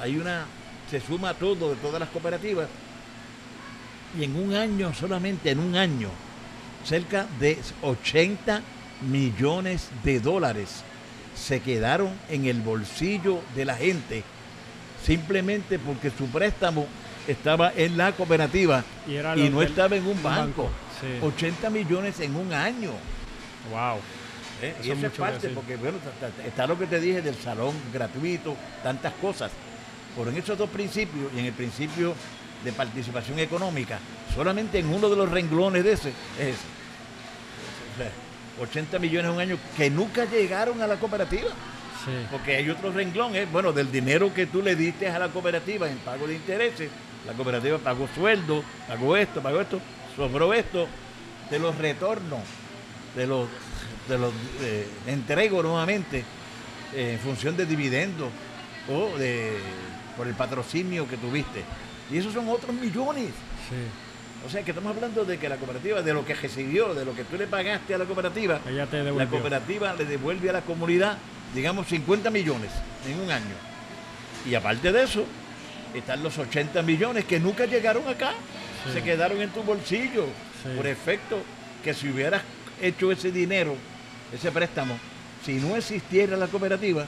[0.00, 0.46] hay una,
[0.90, 2.68] se suma todo de todas las cooperativas
[4.18, 6.10] y en un año, solamente en un año,
[6.84, 8.62] cerca de 80
[9.08, 10.82] millones de dólares
[11.36, 14.24] se quedaron en el bolsillo de la gente
[15.04, 16.86] simplemente porque su préstamo
[17.28, 20.70] estaba en la cooperativa y, no estaba en un banco.
[21.22, 22.90] 80 millones en un año.
[23.70, 23.98] Wow.
[24.60, 24.74] ¿Eh?
[24.82, 25.98] Y eso es parte, porque bueno,
[26.44, 29.52] está lo que te dije del salón gratuito, tantas cosas.
[30.16, 32.14] Pero en esos dos principios y en el principio
[32.64, 34.00] de participación económica,
[34.34, 36.78] solamente en uno de los renglones de ese es ese.
[38.60, 41.50] 80 millones un año que nunca llegaron a la cooperativa.
[42.30, 43.46] Porque hay otro renglón, ¿eh?
[43.52, 46.88] bueno, del dinero que tú le diste a la cooperativa en pago de intereses,
[47.26, 49.78] la cooperativa pagó sueldo, pagó esto, pagó esto,
[50.16, 50.88] sobró esto,
[51.50, 52.40] de los retornos,
[53.18, 53.48] de los,
[54.08, 56.24] de los eh, entrego nuevamente
[56.94, 58.28] eh, en función de dividendos
[58.88, 59.58] o de
[60.16, 61.64] por el patrocinio que tuviste.
[62.10, 63.30] Y esos son otros millones.
[64.46, 67.14] O sea que estamos hablando de que la cooperativa, de lo que recibió, de lo
[67.14, 71.18] que tú le pagaste a la cooperativa, la cooperativa le devuelve a la comunidad,
[71.54, 72.70] digamos, 50 millones
[73.06, 73.56] en un año.
[74.48, 75.24] Y aparte de eso,
[75.92, 78.32] están los 80 millones que nunca llegaron acá,
[78.92, 80.26] se quedaron en tu bolsillo,
[80.76, 81.42] por efecto
[81.82, 82.42] que si hubieras
[82.80, 83.74] hecho ese dinero,
[84.32, 84.98] ese préstamo,
[85.44, 87.06] si no existiera la cooperativa,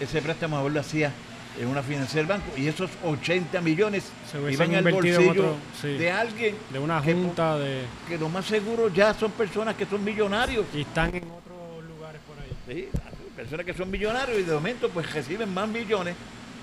[0.00, 1.12] ese préstamo lo hacía
[1.58, 6.54] en una financiera del banco y esos 80 millones se iban al bolsillo de alguien
[6.70, 10.66] de una junta que, de que lo más seguro ya son personas que son millonarios
[10.74, 12.88] y están en otros lugares por ahí Sí,
[13.36, 16.14] personas que son millonarios y de momento pues reciben más millones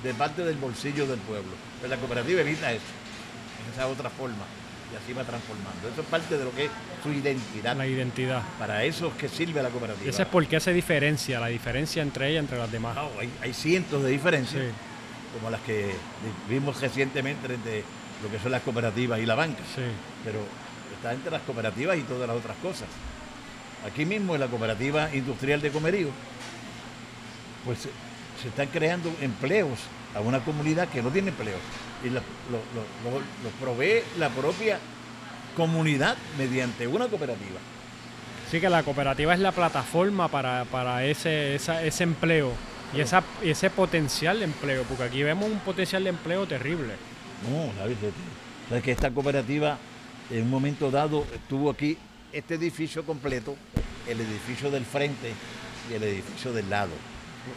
[0.04, 1.52] de parte del bolsillo del pueblo.
[1.82, 2.84] Pero la cooperativa evita eso,
[3.74, 4.46] esa otra forma.
[4.94, 5.90] Y así va transformando.
[5.92, 7.76] Eso es parte de lo que es su identidad.
[7.76, 8.44] La identidad.
[8.60, 10.10] Para eso es que sirve la cooperativa.
[10.10, 12.96] Ese es por qué hace diferencia, la diferencia entre ella y entre las demás.
[12.96, 14.64] No, hay, hay cientos de diferencias,
[15.34, 15.96] como las que
[16.48, 17.84] vimos recientemente entre
[18.22, 19.64] lo que son las cooperativas y la banca.
[19.76, 19.82] Sí.
[20.24, 20.40] Pero
[20.96, 22.88] está entre las cooperativas y todas las otras cosas.
[23.86, 26.10] Aquí mismo en la cooperativa industrial de Comerío,
[27.66, 27.80] pues
[28.42, 29.80] se están creando empleos
[30.16, 31.60] a una comunidad que no tiene empleos.
[32.04, 34.80] Y los lo, provee la propia
[35.56, 37.60] comunidad mediante una cooperativa.
[38.52, 42.52] Sí, que la cooperativa es la plataforma para, ese, ese empleo
[42.94, 46.94] y esa, ese potencial de empleo, porque aquí vemos un potencial de empleo terrible.
[47.50, 49.78] No, sabes que esta cooperativa
[50.30, 51.98] en un momento dado estuvo aquí
[52.32, 53.56] este edificio completo,
[54.08, 55.34] el edificio del frente
[55.90, 56.92] y el edificio del lado.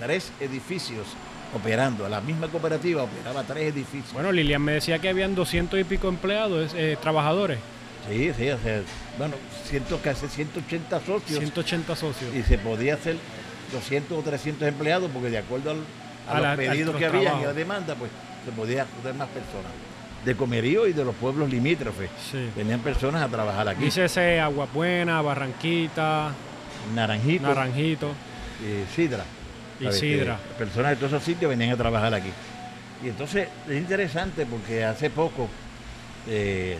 [0.00, 1.06] Tres edificios
[1.54, 2.08] operando.
[2.08, 4.12] La misma cooperativa operaba tres edificios.
[4.12, 7.58] Bueno, Lilian me decía que habían 200 y pico empleados, eh, trabajadores.
[8.08, 8.82] Sí, sí, o sea,
[9.18, 11.38] bueno, ciento, casi 180 socios.
[11.38, 12.34] 180 socios.
[12.34, 13.16] Y se podía hacer
[13.72, 15.74] 200 o 300 empleados porque de acuerdo
[16.28, 18.10] a, los pedidos que había y a la demanda, pues
[18.44, 19.72] se podía hacer más personas
[20.24, 22.10] de Comerío y de los pueblos limítrofes.
[22.56, 23.84] Venían personas a trabajar aquí.
[23.84, 26.32] Dice ese Agua Buena, Barranquita,
[26.94, 27.46] Naranjito.
[27.46, 28.10] Naranjito.
[28.60, 29.24] Y Sidra.
[29.80, 30.38] Y Sidra.
[30.58, 32.30] Personas de todos esos sitios venían a trabajar aquí.
[33.04, 35.48] Y entonces es interesante porque hace poco
[36.26, 36.78] eh,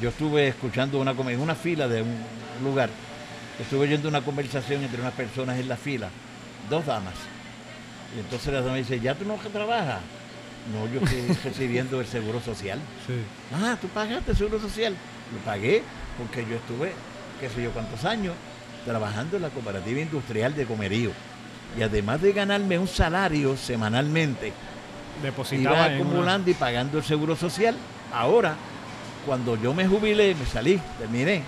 [0.00, 2.22] yo estuve escuchando una en una fila de un
[2.62, 2.88] lugar,
[3.60, 6.08] estuve oyendo una conversación entre unas personas en la fila,
[6.68, 7.14] dos damas.
[8.16, 10.00] Y entonces la dama dice, ¿ya tú no trabajas?
[10.72, 12.78] No, yo estoy recibiendo el seguro social.
[13.06, 13.14] Sí.
[13.54, 14.94] Ah, tú pagaste el seguro social.
[15.32, 15.82] Lo pagué
[16.18, 16.92] porque yo estuve,
[17.40, 18.34] qué sé yo, cuántos años
[18.84, 21.12] trabajando en la cooperativa industrial de Comerío.
[21.78, 24.52] Y además de ganarme un salario semanalmente,
[25.22, 27.76] Depositaba iba acumulando y pagando el seguro social.
[28.12, 28.54] Ahora,
[29.26, 31.42] cuando yo me jubilé, me salí, terminé,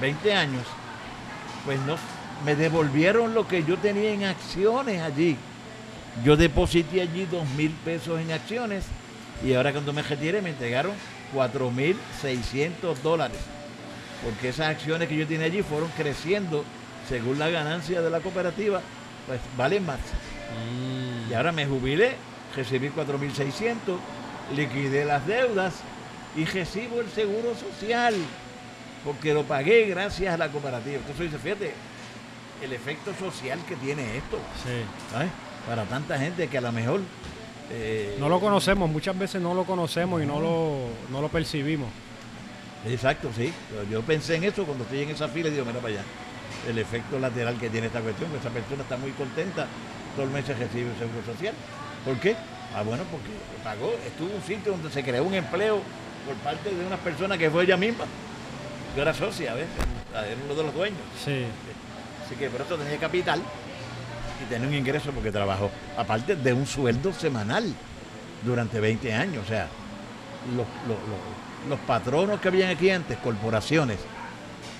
[0.00, 0.64] 20 años,
[1.64, 1.96] pues no,
[2.44, 5.36] me devolvieron lo que yo tenía en acciones allí.
[6.24, 8.84] Yo deposité allí dos mil pesos en acciones
[9.44, 10.92] y ahora cuando me retiré me entregaron
[11.32, 13.38] cuatro mil seiscientos dólares.
[14.24, 16.64] Porque esas acciones que yo tenía allí fueron creciendo
[17.08, 18.80] según la ganancia de la cooperativa,
[19.26, 19.98] pues valen más.
[19.98, 21.30] Mm.
[21.30, 22.16] Y ahora me jubilé,
[22.54, 23.98] recibí cuatro mil seiscientos,
[24.54, 25.74] liquidé las deudas
[26.36, 28.14] y recibo el seguro social
[29.04, 30.96] porque lo pagué gracias a la cooperativa.
[30.96, 31.74] Entonces dice, fíjate,
[32.62, 34.38] el efecto social que tiene esto.
[34.62, 34.84] Sí.
[35.10, 35.30] ¿sabes?
[35.66, 37.00] para tanta gente que a lo mejor...
[37.70, 41.88] Eh, no lo conocemos, muchas veces no lo conocemos y no lo, no lo percibimos.
[42.86, 43.52] Exacto, sí.
[43.90, 46.02] Yo pensé en eso cuando estoy en esa fila y digo, mira para allá,
[46.68, 49.66] el efecto lateral que tiene esta cuestión, que esa persona está muy contenta,
[50.14, 51.54] todo el mes se recibe el seguro social.
[52.04, 52.36] ¿Por qué?
[52.74, 53.28] Ah, bueno, porque
[53.62, 55.80] pagó, estuvo en un sitio donde se creó un empleo
[56.26, 58.04] por parte de una persona que fue ella misma.
[58.96, 59.66] Yo era socia, ¿ves?
[60.12, 61.00] Era uno de los dueños.
[61.22, 61.44] Sí.
[62.24, 63.40] Así que por eso tenía capital
[64.42, 67.74] y tener un ingreso porque trabajó, aparte de un sueldo semanal
[68.44, 69.44] durante 20 años.
[69.44, 69.68] O sea,
[70.56, 73.98] los, patronos que habían aquí antes, corporaciones,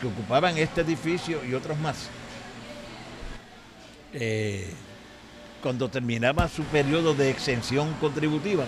[0.02, 2.08] que ocupaban este edificio y otros más,
[4.12, 4.68] eh,
[5.62, 8.64] cuando terminaba su periodo de exención contributiva,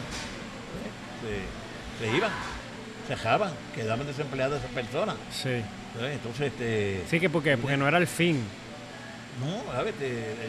[2.01, 2.31] se, iban,
[3.09, 5.17] se dejaban, quedaban desempleadas esas personas.
[5.33, 5.61] Sí.
[6.01, 8.41] Entonces, este, sí, que porque, porque no era el fin.
[9.41, 9.95] No, a ver,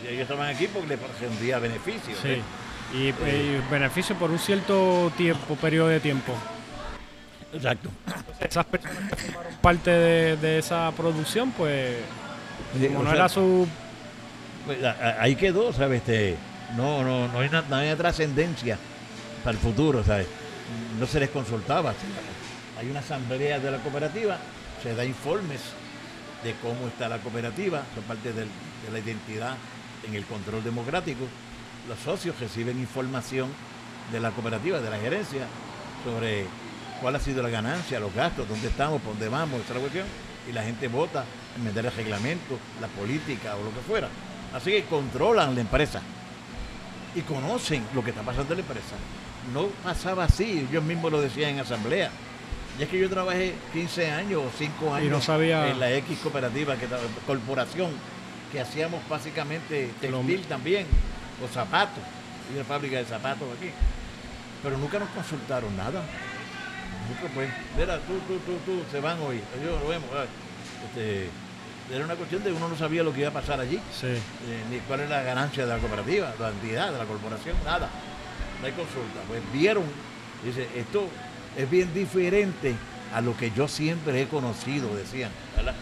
[0.07, 2.15] ellos estaban aquí porque les rendía beneficio.
[2.21, 2.41] Sí.
[2.93, 6.35] Y, eh, beneficio por un cierto tiempo, periodo de tiempo.
[7.55, 7.89] Exacto.
[8.39, 11.95] esas personas que formaron parte de, esa producción, pues,
[12.87, 13.67] como no era su...
[14.65, 14.79] Pues,
[15.19, 16.01] ahí quedó, ¿sabes?
[16.01, 16.37] Este,
[16.75, 18.77] no, no, no hay, no hay trascendencia
[19.43, 20.27] para el futuro, ¿sabes?
[20.99, 21.93] No se les consultaba.
[22.79, 24.37] Hay una asamblea de la cooperativa,
[24.81, 25.61] se da informes
[26.43, 28.45] de cómo está la cooperativa, por parte de
[28.91, 29.55] la identidad
[30.07, 31.25] en el control democrático.
[31.87, 33.49] Los socios reciben información
[34.11, 35.47] de la cooperativa, de la gerencia,
[36.03, 36.45] sobre
[37.01, 40.05] cuál ha sido la ganancia, los gastos, dónde estamos, por dónde vamos, esta cuestión,
[40.47, 44.08] y la gente vota en meter el reglamento, la política o lo que fuera.
[44.53, 46.01] Así que controlan la empresa
[47.15, 48.95] y conocen lo que está pasando en la empresa.
[49.53, 52.10] No pasaba así, ellos mismos lo decían en asamblea.
[52.77, 56.88] Y es que yo trabajé 15 años o 5 años en la X cooperativa, que
[57.25, 57.91] corporación,
[58.51, 60.86] que hacíamos básicamente textil también,
[61.43, 62.03] o zapatos,
[62.51, 63.69] y una fábrica de zapatos aquí.
[64.62, 66.01] Pero nunca nos consultaron nada.
[67.33, 67.49] Pues,
[68.07, 70.09] tú, tú, tú, tú, se van hoy, yo lo vemos.
[70.89, 71.27] Este,
[71.93, 74.07] era una cuestión de uno no sabía lo que iba a pasar allí, Sí.
[74.07, 74.19] eh,
[74.71, 77.89] ni cuál era la ganancia de la cooperativa, de la entidad, de la corporación, nada.
[78.61, 79.19] No hay consulta.
[79.27, 79.83] Pues vieron,
[80.43, 81.07] dice, esto
[81.57, 82.73] es bien diferente
[83.13, 85.75] a lo que yo siempre he conocido, decían, ¿verdad?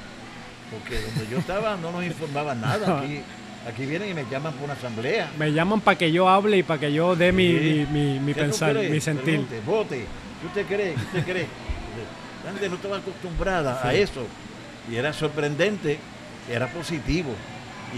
[0.71, 2.99] Porque donde yo estaba no nos informaban nada.
[2.99, 3.21] Aquí,
[3.69, 5.31] aquí vienen y me llaman por una asamblea.
[5.38, 7.88] Me llaman para que yo hable y para que yo dé mi, Sí.
[7.91, 9.45] mi, mi- mi ¿Qué tú pensar, mi sentir.
[9.65, 10.05] Vote.
[10.43, 10.93] ¿Qué usted cree?
[10.93, 11.47] ¿Qué usted cree?
[12.43, 14.27] La gente no estaba acostumbrada a eso.
[14.91, 15.97] Y era sorprendente,
[16.51, 17.34] era positivo.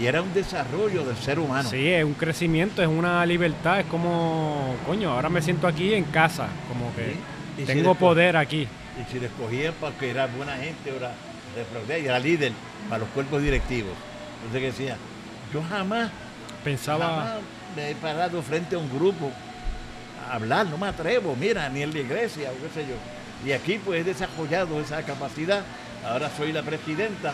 [0.00, 1.68] Y era un desarrollo del ser humano.
[1.68, 6.04] Sí, es un crecimiento, es una libertad, es como, coño, ahora me siento aquí en
[6.04, 7.14] casa, como que
[7.56, 7.62] Sí.
[7.62, 8.68] Y si tengo poder aquí.
[9.00, 11.12] Y si le escogían porque era buena gente, era,
[11.98, 12.52] y era líder
[12.88, 13.94] para los cuerpos directivos.
[14.44, 14.96] Entonces que decía,
[15.52, 16.10] yo jamás,
[16.62, 17.34] Pensaba, jamás
[17.74, 19.32] me he parado frente a un grupo
[20.28, 22.96] a hablar, no me atrevo, mira, ni en la iglesia o qué sé yo.
[23.46, 25.62] Y aquí pues he desarrollado esa capacidad.
[26.04, 27.32] Ahora soy la presidenta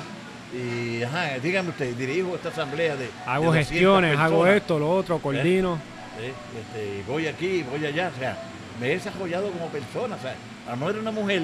[0.53, 3.09] y, ajá, dígame usted, dirijo esta asamblea de...
[3.27, 5.79] hago de 200 gestiones, hago esto, lo otro, coordino.
[6.21, 6.33] ¿eh?
[6.59, 8.39] Este, voy aquí, voy allá, o sea,
[8.81, 10.35] me he desarrollado como persona, o sea,
[10.71, 11.43] a no era una mujer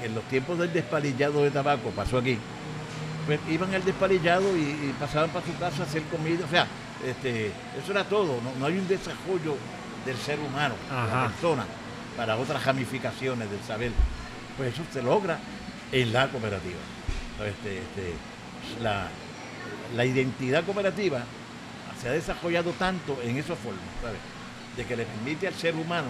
[0.00, 2.38] que en los tiempos del despalillado de tabaco pasó aquí,
[3.26, 6.66] pues iban al despalillado y, y pasaban para su casa a hacer comida, o sea,
[7.06, 9.56] este, eso era todo, no, no hay un desarrollo
[10.04, 11.64] del ser humano, de la persona,
[12.16, 13.92] para otras ramificaciones del saber,
[14.56, 15.38] pues eso se logra
[15.92, 16.80] en la cooperativa.
[17.44, 18.14] Este, este,
[18.80, 19.08] la,
[19.94, 21.22] la identidad cooperativa
[22.00, 24.18] se ha desarrollado tanto en esa forma, ¿sabes?
[24.76, 26.08] De que le permite al ser humano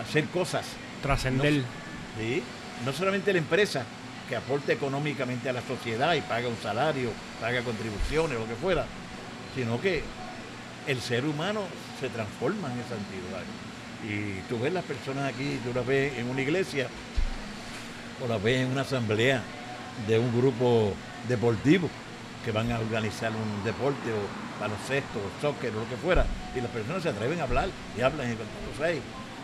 [0.00, 0.66] hacer cosas.
[1.02, 1.62] Trascender.
[2.18, 2.42] ¿sí?
[2.84, 3.84] No solamente la empresa
[4.28, 8.86] que aporta económicamente a la sociedad y paga un salario, paga contribuciones, lo que fuera,
[9.54, 10.02] sino que
[10.86, 11.62] el ser humano
[12.02, 13.42] se transforma en esa entidad.
[14.04, 16.88] Y tú ves las personas aquí, tú las ves en una iglesia
[18.22, 19.40] o las ves en una asamblea
[20.08, 20.92] de un grupo
[21.28, 21.88] deportivo
[22.44, 26.60] que van a organizar un deporte o baloncesto o soccer o lo que fuera y
[26.60, 29.00] las personas se atreven a hablar y hablan y cuando ahí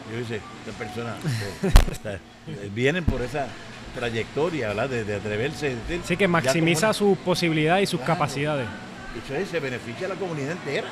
[0.08, 1.14] y yo dice estas personas
[1.62, 3.46] eh, o sea, eh, vienen por esa
[3.94, 4.88] trayectoria ¿verdad?
[4.88, 8.14] De, de atreverse de Sí, que maximiza sus posibilidades y sus Claro.
[8.14, 8.66] capacidades.
[8.66, 10.88] una- entonces se beneficia a la comunidad entera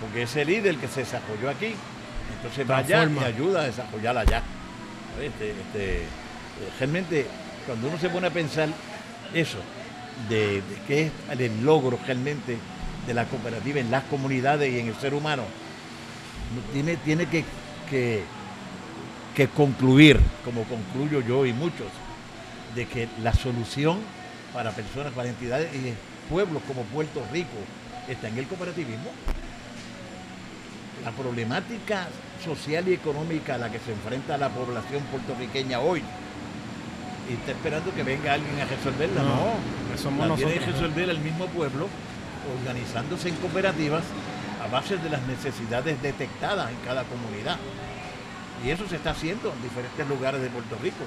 [0.00, 1.74] porque ese líder que se desarrolló aquí
[2.36, 3.26] entonces va allá y Transforma.
[3.26, 4.42] ayuda a desarrollarla allá
[5.20, 6.06] este, este, eh,
[6.78, 7.26] realmente
[7.66, 8.68] cuando uno se pone a pensar
[9.34, 9.58] eso
[10.28, 12.58] de, de qué es el logro realmente
[13.06, 15.42] de la cooperativa en las comunidades y en el ser humano
[16.54, 17.44] no tiene, tiene que,
[17.90, 18.22] que,
[19.34, 21.88] que concluir, como concluyo yo y muchos,
[22.74, 23.98] de que la solución
[24.52, 25.94] para personas, para entidades y
[26.30, 27.56] pueblos como Puerto Rico
[28.08, 29.10] está en el cooperativismo.
[31.04, 32.08] La problemática
[32.44, 36.02] social y económica a la que se enfrenta la población puertorriqueña hoy
[37.28, 39.22] y está esperando que venga alguien a resolverla.
[39.22, 39.28] No,
[39.90, 40.80] No, somos la tiene que nosotros.
[40.82, 41.88] resolver el mismo pueblo
[42.60, 44.02] organizándose en cooperativas
[44.62, 47.56] a base de las necesidades detectadas en cada comunidad.
[48.64, 51.04] Y eso se está haciendo en diferentes lugares de Puerto Rico.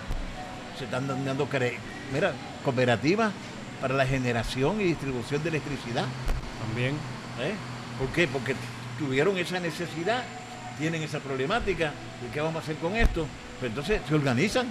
[0.77, 1.47] Se están dando,
[2.13, 2.31] mira,
[2.63, 3.31] cooperativas
[3.81, 6.05] para la generación y distribución de electricidad.
[6.65, 6.93] También.
[7.41, 7.53] ¿eh?
[7.99, 8.27] ¿Por qué?
[8.27, 8.55] Porque
[9.01, 10.23] tuvieron esa necesidad,
[10.77, 11.91] tienen esa problemática.
[12.27, 13.25] ¿Y qué vamos a hacer con esto?
[13.59, 14.67] Pues entonces se organizan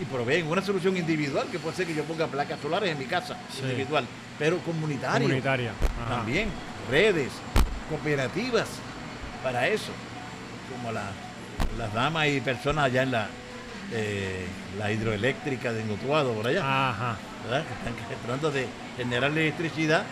[0.00, 3.04] y proveen una solución individual, que puede ser que yo ponga placas solares en mi
[3.04, 3.60] casa, Sí.
[3.62, 4.06] individual,
[4.38, 4.58] pero.
[4.58, 5.72] Comunitaria.
[6.04, 6.16] Ajá.
[6.16, 6.48] También,
[6.90, 7.30] redes,
[7.90, 8.68] cooperativas
[9.42, 9.92] para eso.
[10.74, 11.12] Como la-
[11.78, 13.28] las damas y personas allá en la,
[13.92, 14.46] eh,
[14.78, 16.60] la hidroeléctrica de Nutuado, por allá.
[16.90, 17.16] Ajá.
[17.44, 17.62] ¿verdad?
[17.66, 20.02] que están tratando de generar electricidad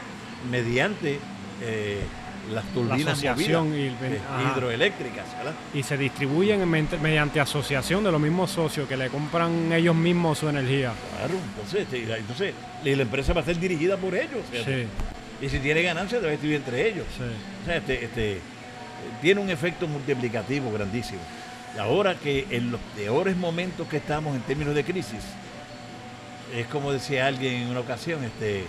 [0.50, 1.18] mediante
[1.62, 2.02] eh,
[2.52, 4.18] las turbinas asociación movidas, y el-
[4.56, 5.26] hidroeléctricas.
[5.38, 5.52] ¿verdad?
[5.74, 10.48] Y se distribuyen mediante asociación de los mismos socios que le compran ellos mismos su
[10.48, 10.92] energía.
[11.16, 14.40] Claro, entonces, la- entonces y la empresa va a ser dirigida por ellos.
[14.52, 14.86] Sí,
[15.40, 17.04] Y si tiene ganancias, debe estar entre ellos.
[17.16, 17.22] sí.
[17.62, 18.40] O sea, este, este,
[19.20, 21.20] tiene un efecto multiplicativo grandísimo.
[21.76, 25.20] Y ahora que en los peores momentos que estamos en términos de crisis,
[26.54, 28.64] es como decía alguien en una ocasión, este,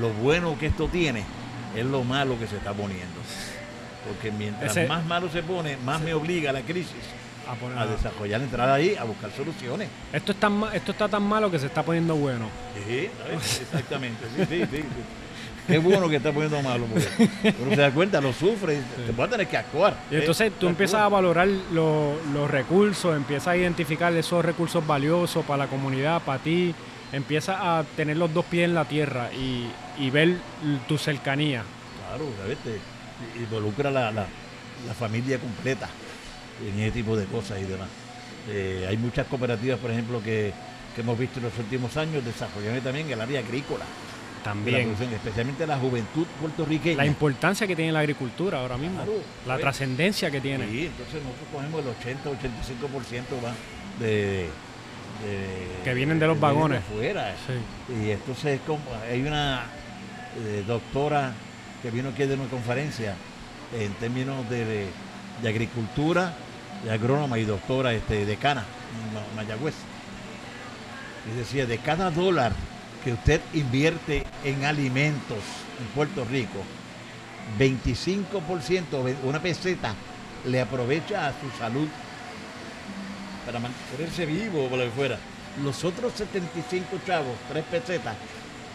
[0.00, 1.22] lo bueno que esto tiene
[1.76, 3.20] es lo malo que se está poniendo.
[4.06, 6.92] Porque mientras Ese- más malo se pone, más me obliga la crisis
[7.48, 9.88] A poner- a desarrollar, entrar ahí, a buscar soluciones.
[10.12, 12.46] esto, es tan esto está tan malo que se está poniendo bueno.
[12.86, 14.24] Sí, exactamente.
[14.36, 14.84] Sí, sí, sí.
[15.66, 19.28] Qué bueno que está poniendo malo, porque uno se da cuenta, lo sufre, te vas
[19.28, 19.94] a tener que actuar.
[20.10, 20.18] Y ¿eh?
[20.20, 20.70] entonces tú Actúa.
[20.70, 26.22] empiezas a valorar lo- los recursos, empiezas a identificar esos recursos valiosos para la comunidad,
[26.22, 26.74] para ti,
[27.12, 29.66] empiezas a tener los dos pies en la tierra y,
[29.98, 30.36] y ver
[30.86, 31.62] tu cercanía.
[32.08, 32.58] Claro, ¿sabes?
[32.58, 32.80] Te-
[33.40, 34.26] involucra la, la,
[34.86, 35.88] la familia completa
[36.64, 37.88] en ese tipo de cosas y demás.
[38.48, 40.52] Eh, hay muchas cooperativas, por ejemplo, que,
[40.94, 43.84] que hemos visto en los últimos años desarrollando también el área agrícola.
[44.44, 44.94] También.
[45.12, 46.96] especialmente la juventud puertorriqueña.
[46.98, 48.96] La importancia que tiene la agricultura ahora mismo.
[49.02, 50.66] Claro, la trascendencia que tiene.
[50.68, 53.52] Sí, entonces nosotros cogemos el 80-85% va
[53.98, 54.48] de,
[55.24, 56.80] de- Que vienen de los vagones.
[56.80, 57.34] afuera.
[57.46, 57.94] Sí.
[58.06, 58.80] Y entonces es como,
[59.10, 59.64] hay una
[60.38, 61.32] eh, doctora
[61.82, 63.14] que vino aquí de una conferencia
[63.78, 64.88] en términos de,
[65.46, 66.32] agricultura,
[66.84, 69.74] de agrónoma y doctora este, decana en Mayagüez.
[71.32, 72.52] Y decía, de cada dólar
[73.04, 75.38] que usted invierte en alimentos
[75.80, 76.62] en Puerto Rico,
[77.58, 79.94] 25%, ve- una peseta,
[80.46, 81.88] le aprovecha a su salud
[83.48, 85.18] para mantenerse vivo o lo que fuera.
[85.64, 88.14] Los otros 75 chavos, tres pesetas,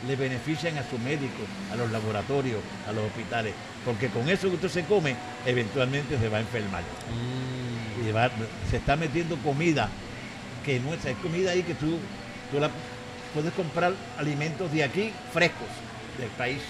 [0.07, 2.59] le benefician a su médico, a los laboratorios,
[2.89, 3.53] a los hospitales,
[3.85, 5.15] porque con eso que usted se come,
[5.45, 6.81] eventualmente se va a enfermar.
[6.81, 8.07] Mm.
[8.07, 8.31] Y va-
[8.71, 9.89] se está metiendo comida
[10.65, 11.99] que no es, es comida ahí que tú,
[12.51, 12.71] tú la
[13.35, 15.67] puedes comprar alimentos de aquí frescos
[16.17, 16.61] del país.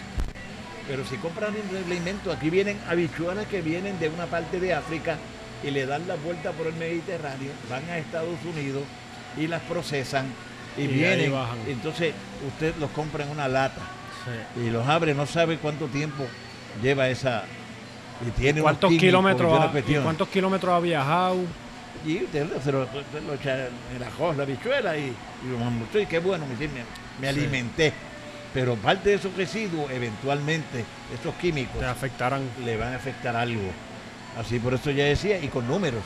[0.89, 5.16] Pero si compran alimentos, aquí vienen habichuelas que vienen de una parte de África
[5.64, 8.84] y le dan la vuelta por el Mediterráneo, van a Estados Unidos
[9.38, 10.26] y las procesan
[10.78, 11.32] y, Y vienen.
[11.32, 11.57] bajan.
[11.68, 12.14] Entonces
[12.47, 13.82] usted los compra en una lata
[14.55, 14.61] Sí.
[14.61, 16.26] y los abre, no sabe cuánto tiempo
[16.82, 17.43] lleva esa.
[18.26, 21.38] Y tiene unos ¿Cuántos químicos y kilómetros, ha, y cuántos kilómetros ha viajado?
[22.05, 26.05] Y usted se lo, usted lo echa en la arroz, la bichuela y, y y
[26.05, 27.39] qué bueno, me, me, me Sí.
[27.39, 27.93] alimenté.
[28.53, 30.86] Pero parte de esos residuos, eventualmente,
[31.20, 32.43] esos químicos, Te afectarán.
[32.64, 33.64] le van a afectar algo.
[34.39, 36.01] Así por eso ya decía, y con números.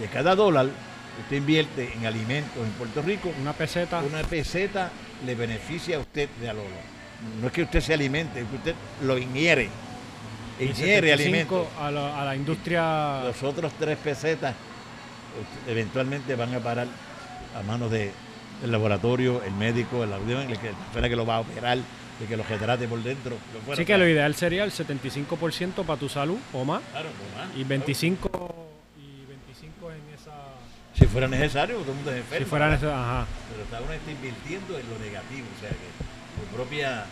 [0.00, 3.98] De cada dólar que usted invierte en alimentos en Puerto Rico, Una peseta.
[4.00, 4.90] una peseta
[5.26, 6.62] le beneficia a usted de algo.
[7.40, 9.68] No es que usted se alimente, es que usted lo ingiere.
[10.60, 11.66] Ingiere 75 alimentos.
[11.80, 13.22] a la, a la industria.
[13.24, 14.54] Los otros tres pesetas
[15.66, 16.86] eventualmente van a parar
[17.58, 18.12] a manos de,
[18.60, 21.78] del laboratorio, el médico, el el que, la persona que lo va a operar,
[22.20, 23.36] el que lo retrate por dentro.
[23.64, 23.74] fuera.
[23.74, 26.82] Así que lo ideal sería el 75% para tu salud o más.
[26.90, 28.54] Claro, pues, ah, Y 25,
[28.98, 30.32] y 25 en esa.
[30.94, 32.44] Si fuera necesario, todo el mundo se enferma.
[32.44, 32.94] Si fuera necesario.
[32.96, 33.26] Ajá.
[33.50, 35.76] Pero está uno está invirtiendo en lo negativo, o sea que
[36.40, 37.04] su propia,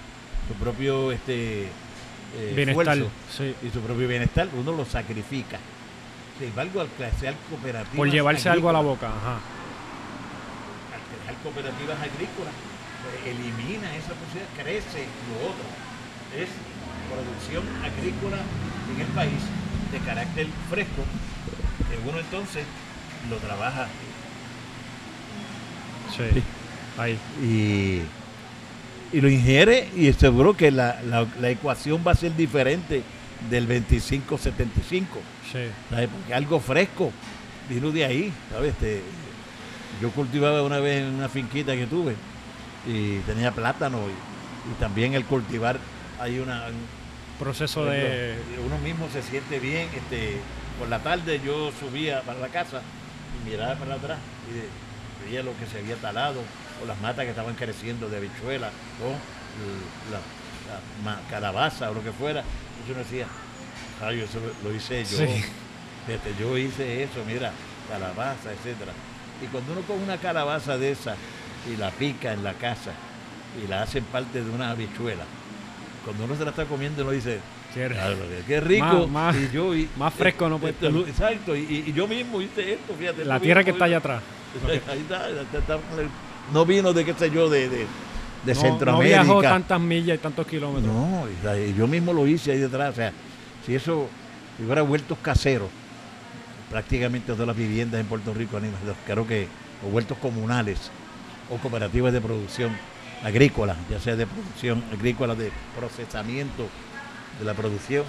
[0.48, 2.96] su propio este eh, Bienestar.
[2.98, 3.54] esfuerzo Sí.
[3.62, 5.58] y su propio bienestar, uno lo sacrifica.
[6.38, 9.06] Sin embargo, al crear cooperativas Por llevarse algo a la boca.
[9.08, 9.38] Ajá.
[10.92, 12.52] al crear cooperativas agrícolas,
[13.24, 15.66] elimina esa posibilidad, crece lo otro.
[16.36, 16.48] Es
[17.10, 18.38] producción agrícola
[18.94, 19.42] en el país
[19.92, 21.02] de carácter fresco,
[21.88, 22.64] que uno entonces
[23.30, 23.88] lo trabaja
[26.16, 26.42] Sí.
[26.98, 27.18] Ahí.
[27.42, 33.02] y, y lo ingiere y seguro que la, la- la ecuación va a ser diferente
[33.50, 34.30] del 25-75.
[35.52, 35.58] Sí.
[35.90, 36.08] ¿sabes?
[36.08, 37.12] Porque algo fresco
[37.68, 38.70] vino de ahí, ¿sabes?
[38.72, 39.02] Este,
[40.00, 42.14] yo cultivaba una vez en una finquita que tuve
[42.86, 45.78] y tenía plátano y, y también el cultivar
[46.20, 46.66] hay una
[47.38, 48.34] Proceso por de.
[48.64, 50.38] uno mismo se siente bien este
[50.78, 52.80] por la tarde yo subía para la casa
[53.38, 54.18] y miraba para atrás
[54.48, 56.40] y veía lo que se había talado
[56.82, 58.70] o las matas que estaban creciendo de habichuela
[59.02, 59.12] o
[60.10, 62.42] la, calabaza o lo que fuera
[62.88, 63.26] yo me decía
[64.02, 65.44] ay eso lo, lo hice yo Sí.
[66.06, 67.52] Fíjate, yo hice eso mira
[67.90, 68.92] calabaza etcétera
[69.42, 71.16] y cuando uno coge una calabaza de esa
[71.72, 72.92] y la pica en la casa
[73.62, 75.24] y la hacen parte de una habichuela
[76.04, 77.40] cuando uno se la está comiendo uno dice
[77.74, 78.00] Qué rico.
[78.00, 79.06] Claro, qué rico.
[79.06, 80.90] Más- más- y yo, y- más fresco no puede estar.
[80.90, 83.22] Exacto, y, yo mismo hice esto, fíjate.
[83.26, 84.22] La tierra mismo, que está allá atrás.
[84.66, 85.78] Ahí está, ahí está, está-
[86.54, 87.86] no vino de qué sé yo, de, de, de
[88.46, 89.22] No, no Centroamérica.
[89.24, 90.90] viajó tantas millas y tantos kilómetros.
[90.90, 91.26] No,
[91.76, 92.92] yo mismo lo hice ahí detrás.
[92.92, 93.12] O sea,
[93.66, 94.08] si eso
[94.56, 95.68] si hubiera huertos caseros,
[96.70, 98.58] prácticamente todas las viviendas en Puerto Rico,
[99.06, 99.48] creo que,
[99.84, 100.90] o huertos comunales,
[101.50, 102.76] o cooperativas de producción
[103.24, 106.68] agrícola, ya sea de producción agrícola, de procesamiento
[107.38, 108.04] de la producción,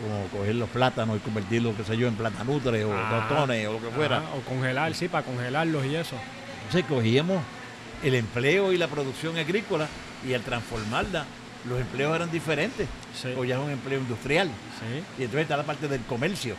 [0.00, 3.72] como coger los plátanos y convertirlos, qué sé yo, en platanutres o Ah, tostones o
[3.74, 4.18] lo que fuera.
[4.18, 6.16] Ajá, o congelar, sí, para congelarlos y eso.
[6.66, 7.42] Entonces cogíamos
[8.02, 9.86] el empleo y la producción agrícola
[10.26, 11.24] y al transformarla,
[11.68, 12.88] los empleos eran diferentes.
[13.14, 13.34] Sí.
[13.36, 14.48] O ya es un empleo industrial.
[14.48, 15.02] Sí.
[15.18, 16.54] Y entonces está la parte del comercio.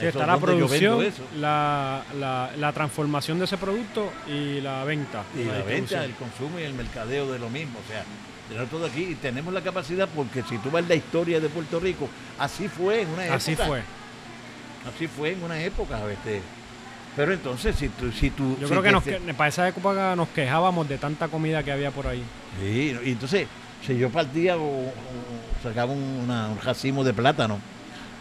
[0.00, 1.04] Sí, está es la producción,
[1.38, 5.22] la, la, la transformación de ese producto y la venta.
[5.38, 7.78] Y la, venta, el consumo y el mercadeo de lo mismo.
[7.84, 8.02] O sea,
[8.48, 11.78] tener todo aquí y tenemos la capacidad porque si tú ves la historia de Puerto
[11.78, 13.36] Rico, así fue en una época.
[13.36, 13.82] Así fue.
[14.94, 15.98] Así fue en una época.
[16.10, 16.40] Este,
[17.14, 18.10] pero entonces, si tú...
[18.12, 20.96] Si tú Yo si creo que te- nos, que- para esa época nos quejábamos de
[20.98, 22.22] tanta comida que había por ahí.
[22.60, 23.46] Sí, y entonces,
[23.86, 24.92] si yo partía o, o
[25.62, 27.60] sacaba un, una- un racimo de plátano,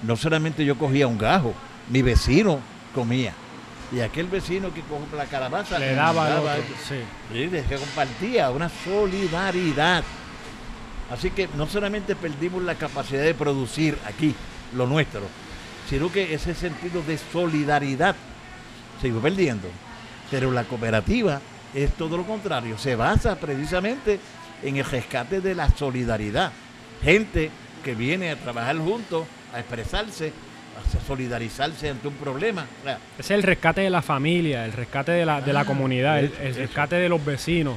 [0.03, 1.53] no solamente yo cogía un gajo,
[1.89, 2.59] mi vecino
[2.93, 3.33] comía.
[3.91, 6.53] Y aquel vecino que coge la calabaza Le daba otro.
[6.53, 6.63] eso.
[6.87, 7.49] Sí.
[7.67, 10.03] Que compartía una solidaridad.
[11.11, 14.33] Así que no solamente perdimos la capacidad de producir aquí
[14.73, 15.21] lo nuestro,
[15.89, 18.15] sino que ese sentido de solidaridad
[19.01, 19.67] se iba perdiendo.
[20.29, 21.41] Pero la cooperativa
[21.73, 24.19] es todo lo contrario, se basa precisamente
[24.63, 26.53] en el rescate de la solidaridad.
[27.03, 27.51] Gente
[27.83, 30.31] que viene a trabajar juntos, a expresarse,
[30.77, 32.65] a solidarizarse ante un problema.
[32.81, 35.61] O sea, Ese es el rescate de la familia, el rescate de la, de la
[35.61, 36.59] Ah, comunidad, el, eso, el eso.
[36.59, 37.75] rescate de los vecinos.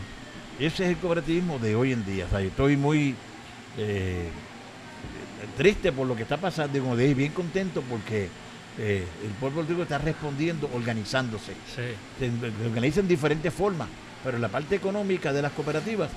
[0.58, 2.26] Ese es el cooperativismo de hoy en día.
[2.26, 3.14] O sea, yo estoy muy
[3.76, 4.28] eh,
[5.56, 8.28] triste por lo que está pasando y como dije, bien contento porque
[8.78, 11.52] eh, el pueblo político está respondiendo organizándose.
[11.74, 11.82] Sí.
[12.18, 13.88] Se se organiza en diferentes formas,
[14.22, 16.10] pero la parte económica de las cooperativas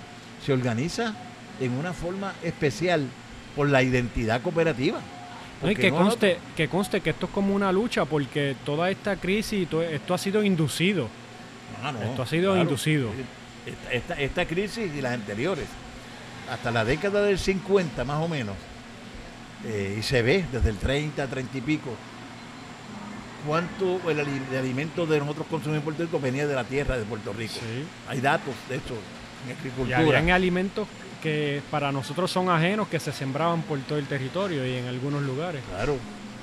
[0.45, 1.15] se organiza
[1.59, 3.07] en una forma especial
[3.55, 4.99] por la identidad cooperativa.
[5.61, 8.89] No, y que, no- conste, que conste que esto es como una lucha porque toda
[8.91, 11.07] esta crisis, y todo esto ha sido inducido.
[11.83, 13.09] Ah, no, Esto ha sido inducido.
[13.65, 15.65] Esta, esta- esta crisis y las anteriores,
[16.49, 18.55] hasta la década del 50 más o menos,
[19.65, 21.89] eh, y se ve desde el 30, 30 y pico,
[23.45, 27.03] cuánto el, el alimento de nosotros consumimos en Puerto Rico venía de la tierra de
[27.05, 27.53] Puerto Rico.
[27.55, 27.85] Sí.
[28.07, 28.93] Hay datos de eso
[29.45, 29.97] en Y agricultura.
[29.99, 30.87] habían alimentos
[31.21, 35.21] que para nosotros son ajenos que se sembraban por todo el territorio y en algunos
[35.23, 35.61] lugares.
[35.69, 35.97] Claro,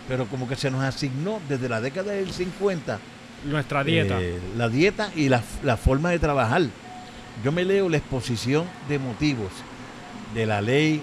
[0.08, 2.98] pero como que se nos asignó desde la década del 50
[3.46, 4.18] Nuestra dieta.
[4.20, 6.62] eh, la dieta y la, la forma de trabajar.
[7.44, 9.50] Yo me leo la exposición de motivos
[10.34, 11.02] de la ley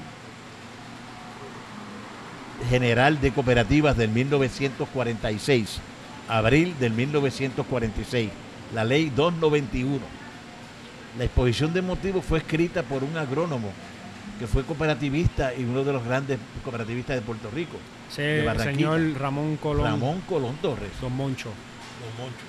[2.70, 5.80] general de cooperativas del 1946,
[6.30, 8.30] abril del 1946,
[8.74, 10.00] la ley 291.
[11.18, 13.70] La exposición de motivos fue escrita por un agrónomo
[14.40, 17.78] que fue cooperativista y uno de los grandes cooperativistas de Puerto Rico,
[18.10, 19.86] Sí, el señor Ramón Colón.
[19.86, 20.90] Ramón Colón Torres.
[21.00, 21.50] Don Moncho.
[22.02, 22.46] Don Moncho.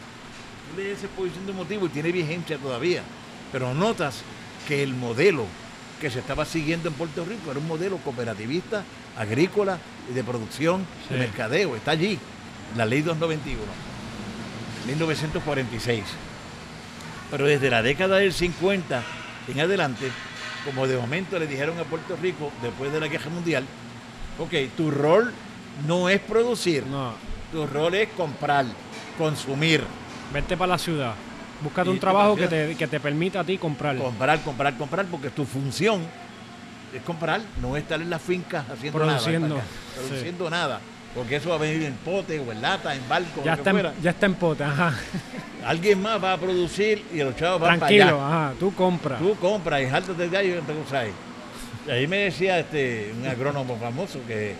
[0.70, 3.02] Tú lees esa exposición de motivos y tiene vigencia todavía,
[3.52, 4.22] pero notas
[4.66, 5.44] que el modelo
[6.00, 8.82] que se estaba siguiendo en Puerto Rico era un modelo cooperativista,
[9.16, 9.78] agrícola
[10.10, 11.14] y de producción, Sí.
[11.14, 11.76] de mercadeo.
[11.76, 12.18] Está allí,
[12.76, 13.60] la ley 291,
[14.86, 16.04] 1946.
[17.32, 19.02] Pero desde la década del 50
[19.48, 20.06] en adelante,
[20.66, 23.64] como de momento le dijeron a Puerto Rico, después de la guerra mundial,
[24.38, 25.32] ok, tu rol
[25.86, 27.14] no es producir, No,
[27.50, 28.66] tu rol es comprar,
[29.16, 29.82] consumir,
[30.32, 31.14] vete para la ciudad.
[31.62, 33.96] Búscate un trabajo que te, que te permita a ti comprar.
[33.96, 36.02] comprar, comprar, comprar, porque tu función
[36.94, 39.62] es comprar, no es estar en la finca haciendo Produciendo, nada.
[39.94, 40.00] sí.
[40.08, 40.80] Produciendo nada.
[41.14, 43.60] Porque eso va a venir en pote o en lata, en barco, ya, lo que
[43.60, 43.92] está fuera.
[43.94, 44.94] en, ya está en pote, ajá.
[45.64, 48.44] Alguien más va a producir y los chavos van Tranquilo, para allá.
[48.46, 48.54] ajá.
[48.58, 49.18] Tú compras.
[49.18, 51.12] Tú compras y jaltas del gallo y entonces ahí.
[51.86, 54.54] Y ahí me decía este un agrónomo famoso que,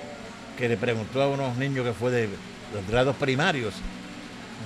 [0.59, 2.29] que le preguntó a unos niños que fue de
[2.75, 3.75] los grados primarios,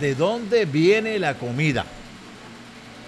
[0.00, 1.84] ¿de dónde viene la comida?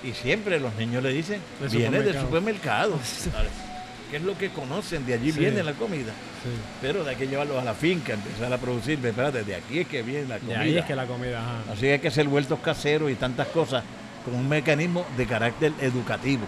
[0.05, 1.41] Y siempre los niños le dicen,
[1.73, 2.99] viene del supermercado".
[4.11, 5.05] ¿Qué es lo que conocen?
[5.07, 5.39] De allí Sí.
[5.41, 6.13] viene la comida.
[6.43, 6.51] Sí.
[6.81, 9.05] Pero de hay que llevarlos a la finca, empezar a producir.
[9.05, 10.61] Espérate, de aquí es que viene la De comida.
[10.61, 11.73] ahí es que la comida, ajá.
[11.73, 13.85] Así que hay que hacer huertos caseros y tantas cosas
[14.25, 16.47] con un mecanismo de carácter educativo.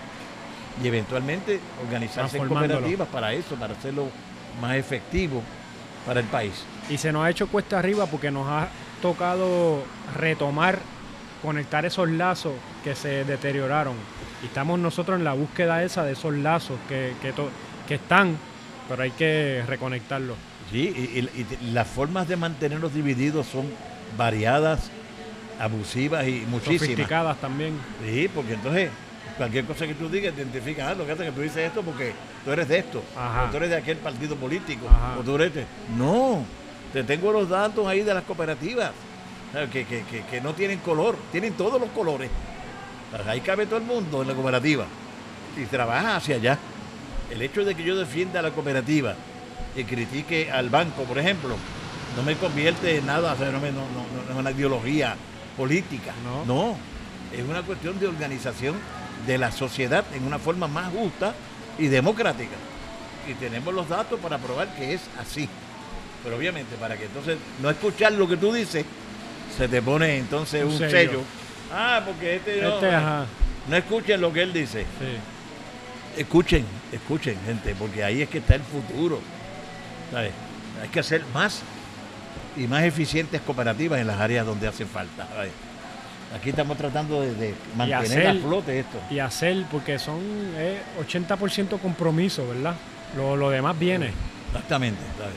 [0.82, 4.08] Y eventualmente organizarse en cooperativas para eso, para hacerlo
[4.60, 5.42] más efectivo
[6.06, 6.64] para el país.
[6.88, 8.68] Y se nos ha hecho cuesta arriba porque nos ha
[9.02, 9.82] tocado
[10.16, 10.78] retomar,
[11.42, 12.52] conectar esos lazos
[12.82, 13.94] que se deterioraron.
[14.42, 17.50] Y estamos nosotros en la búsqueda esa de esos lazos que, que, to-
[17.86, 18.36] que están,
[18.88, 20.36] pero hay que reconectarlos.
[20.70, 23.66] Sí, y, y- y las formas de mantenerlos divididos son
[24.16, 24.90] variadas,
[25.58, 26.80] abusivas y muchísimas.
[26.82, 27.74] Sofisticadas también.
[28.04, 28.90] Sí, porque entonces
[29.36, 32.12] cualquier cosa que tú digas identifica, ah, lo que hace que tú dices esto porque
[32.44, 33.44] tú eres de esto, Ajá.
[33.44, 35.18] o tú eres de aquel partido político, Ajá.
[35.18, 35.64] o tú eres de...
[35.96, 36.44] No,
[36.92, 38.92] te tengo los datos ahí de las cooperativas,
[39.72, 42.30] que, que- que- que no tienen color, tienen todos los colores.
[43.26, 44.86] Ahí cabe todo el mundo en la cooperativa
[45.56, 46.58] y trabaja hacia allá.
[47.30, 49.14] El hecho de que yo defienda a la cooperativa
[49.76, 51.56] y critique al banco, por ejemplo,
[52.16, 55.16] no me convierte en nada, o sea, no, me- no- no- no es una ideología
[55.56, 56.12] política.
[56.24, 56.44] No.
[56.44, 56.76] no,
[57.36, 58.74] es una cuestión de organización
[59.26, 61.34] de la sociedad en una forma más justa
[61.78, 62.56] y democrática.
[63.28, 65.48] Y tenemos los datos para probar que es así.
[66.24, 68.84] Pero obviamente, para que entonces no escuchar lo que tú dices,
[69.56, 70.90] se te pone entonces Un un, sello.
[70.90, 71.20] sello.
[71.72, 73.26] Ah, porque este, no, Este, ajá.
[73.68, 74.80] no escuchen lo que él dice.
[74.82, 76.20] Sí.
[76.20, 79.20] Escuchen, escuchen, gente, porque ahí es que está el futuro.
[80.10, 80.32] ¿sabes?
[80.82, 81.60] Hay que hacer más
[82.56, 85.26] y más eficientes cooperativas en las áreas donde hace falta.
[85.28, 85.52] ¿sabes?
[86.36, 88.98] Aquí estamos tratando de, de mantener a hacer- flote esto.
[89.10, 90.18] Y hacer, porque son
[90.56, 92.74] eh, 80% compromiso, ¿verdad?
[93.16, 94.10] Lo, lo demás viene.
[94.48, 95.00] Exactamente.
[95.18, 95.34] ¿sabes?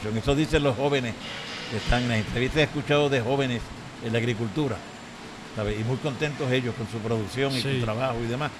[0.00, 1.14] Eso- Eso dicen los jóvenes
[1.70, 2.58] que están en las entrevistas.
[2.58, 3.62] He escuchado de jóvenes
[4.04, 4.76] en la agricultura.
[5.56, 5.80] ¿Sabes?
[5.80, 7.78] Y muy contentos ellos con su producción y Sí.
[7.78, 8.50] su trabajo y demás.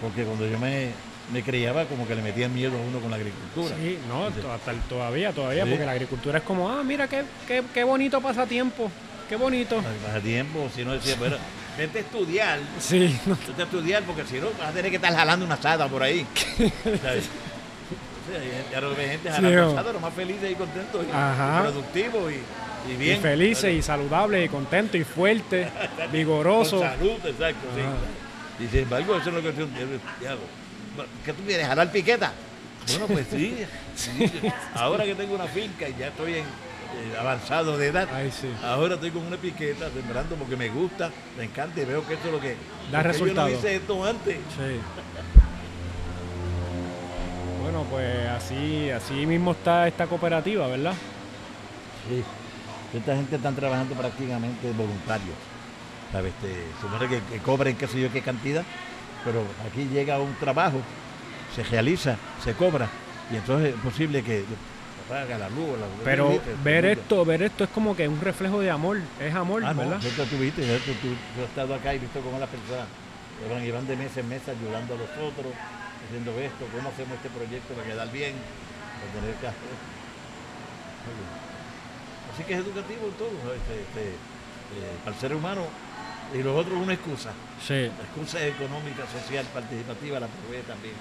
[0.00, 0.90] Porque cuando yo me
[1.32, 3.74] me creía como que le metían miedo a uno con la agricultura.
[3.80, 5.70] Sí, no, hasta el- todavía, todavía, Sí.
[5.70, 8.90] porque la agricultura es como, ah, mira qué, qué, qué bonito pasatiempo,
[9.28, 9.80] qué bonito.
[10.10, 11.36] Hace tiempo, si no decía, pero
[11.78, 14.96] vente a estudiar, Sí, no, vente a estudiar porque si no vas a tener que
[14.96, 16.26] estar jalando una asada por ahí.
[17.02, 17.24] ¿Sabes?
[17.24, 21.62] Sí, hay gente- Sí, jalando o- asada, lo más felices y contentos y, Ajá.
[21.70, 22.38] y
[22.86, 23.20] y, y y bien.
[23.20, 26.80] felices y saludables y contentos y fuertes, Con vigorosos.
[26.80, 27.80] salud, exacto, sí.
[27.80, 28.64] Ajá.
[28.64, 29.66] Y sin embargo, eso es lo que yo
[30.20, 30.40] diablo,
[31.24, 31.66] ¿Qué tú quieres?
[31.66, 32.32] ¿Jalar piqueta?
[32.88, 33.56] Bueno, pues sí.
[33.96, 34.30] sí.
[34.74, 38.48] Ahora que tengo una finca y ya estoy en, eh, avanzado de edad, Ay, sí.
[38.62, 42.28] ahora estoy con una piqueta sembrando porque me gusta, me encanta y veo que esto
[42.28, 42.56] es lo que...
[42.90, 43.48] Da resultado.
[43.48, 44.34] Yo no hice esto antes.
[44.36, 44.80] Sí.
[47.62, 50.94] Bueno, pues así, así mismo está esta cooperativa, ¿verdad?
[52.08, 52.22] Sí.
[52.94, 55.34] Esta gente están trabajando prácticamente voluntarios.
[56.12, 56.32] ¿Sabes?
[56.34, 58.64] Este, supone que, que cobren qué sé yo qué cantidad,
[59.24, 60.78] pero aquí llega un trabajo,
[61.54, 62.88] se realiza, se cobra,
[63.30, 64.44] y entonces es posible que
[65.08, 65.78] paga la luz.
[65.80, 69.64] La, Pero ver esto, ver esto es como que un reflejo de amor, es amor,
[69.64, 70.04] Ah, no, ¿verdad?
[70.04, 72.86] esto tú viste, esto tú, tú has estado acá y visto cómo las personas
[73.50, 75.52] van y van de mes en mes ayudando a los otros,
[76.06, 79.74] haciendo esto, cómo hacemos este proyecto para quedar bien, para tener que hacer.
[81.08, 81.51] Muy bien.
[82.34, 85.62] Así que es educativo en todo, este, este, eh, para el ser humano.
[86.34, 87.30] Y los otros una excusa.
[87.66, 87.74] Sí.
[87.74, 90.94] La excusa económica, social, participativa, la provee también.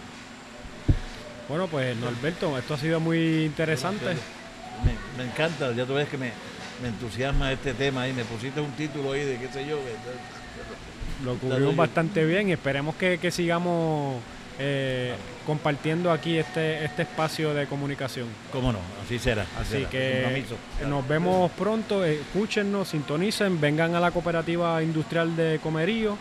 [1.48, 4.06] Bueno, pues Norberto, esto ha sido muy interesante.
[4.06, 6.32] Me, me encanta, ya tú ves que me,
[6.82, 9.78] me entusiasma este tema ahí, me pusiste un título ahí de qué sé yo.
[9.78, 14.22] que- Lo cubrimos bastante bien y esperemos que, que sigamos
[14.64, 15.16] eh,
[15.48, 18.28] compartiendo aquí este, este espacio de comunicación.
[18.52, 18.78] ¿Cómo no?
[19.04, 19.46] Así será.
[19.60, 20.44] Así será, que
[20.88, 26.16] nos vemos pronto, escúchenos, sintonicen, vengan a la cooperativa industrial de Comerío,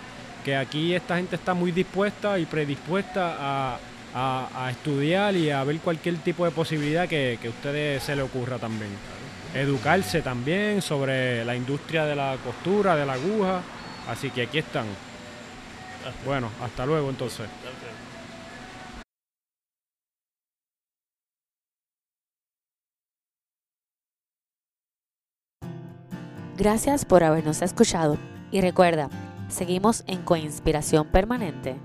[0.45, 3.79] que aquí esta gente está muy dispuesta y predispuesta a,
[4.15, 8.17] a- a estudiar y a ver cualquier tipo de posibilidad que, que a ustedes se
[8.17, 8.91] le ocurra también.
[9.55, 13.61] Educarse también sobre la industria de la costura, de la aguja,
[14.09, 14.87] así que aquí están.
[16.25, 17.47] Bueno, hasta luego entonces.
[26.61, 28.19] Gracias por habernos escuchado
[28.51, 29.09] y recuerda,
[29.49, 31.77] seguimos en Coinspiración Permanente.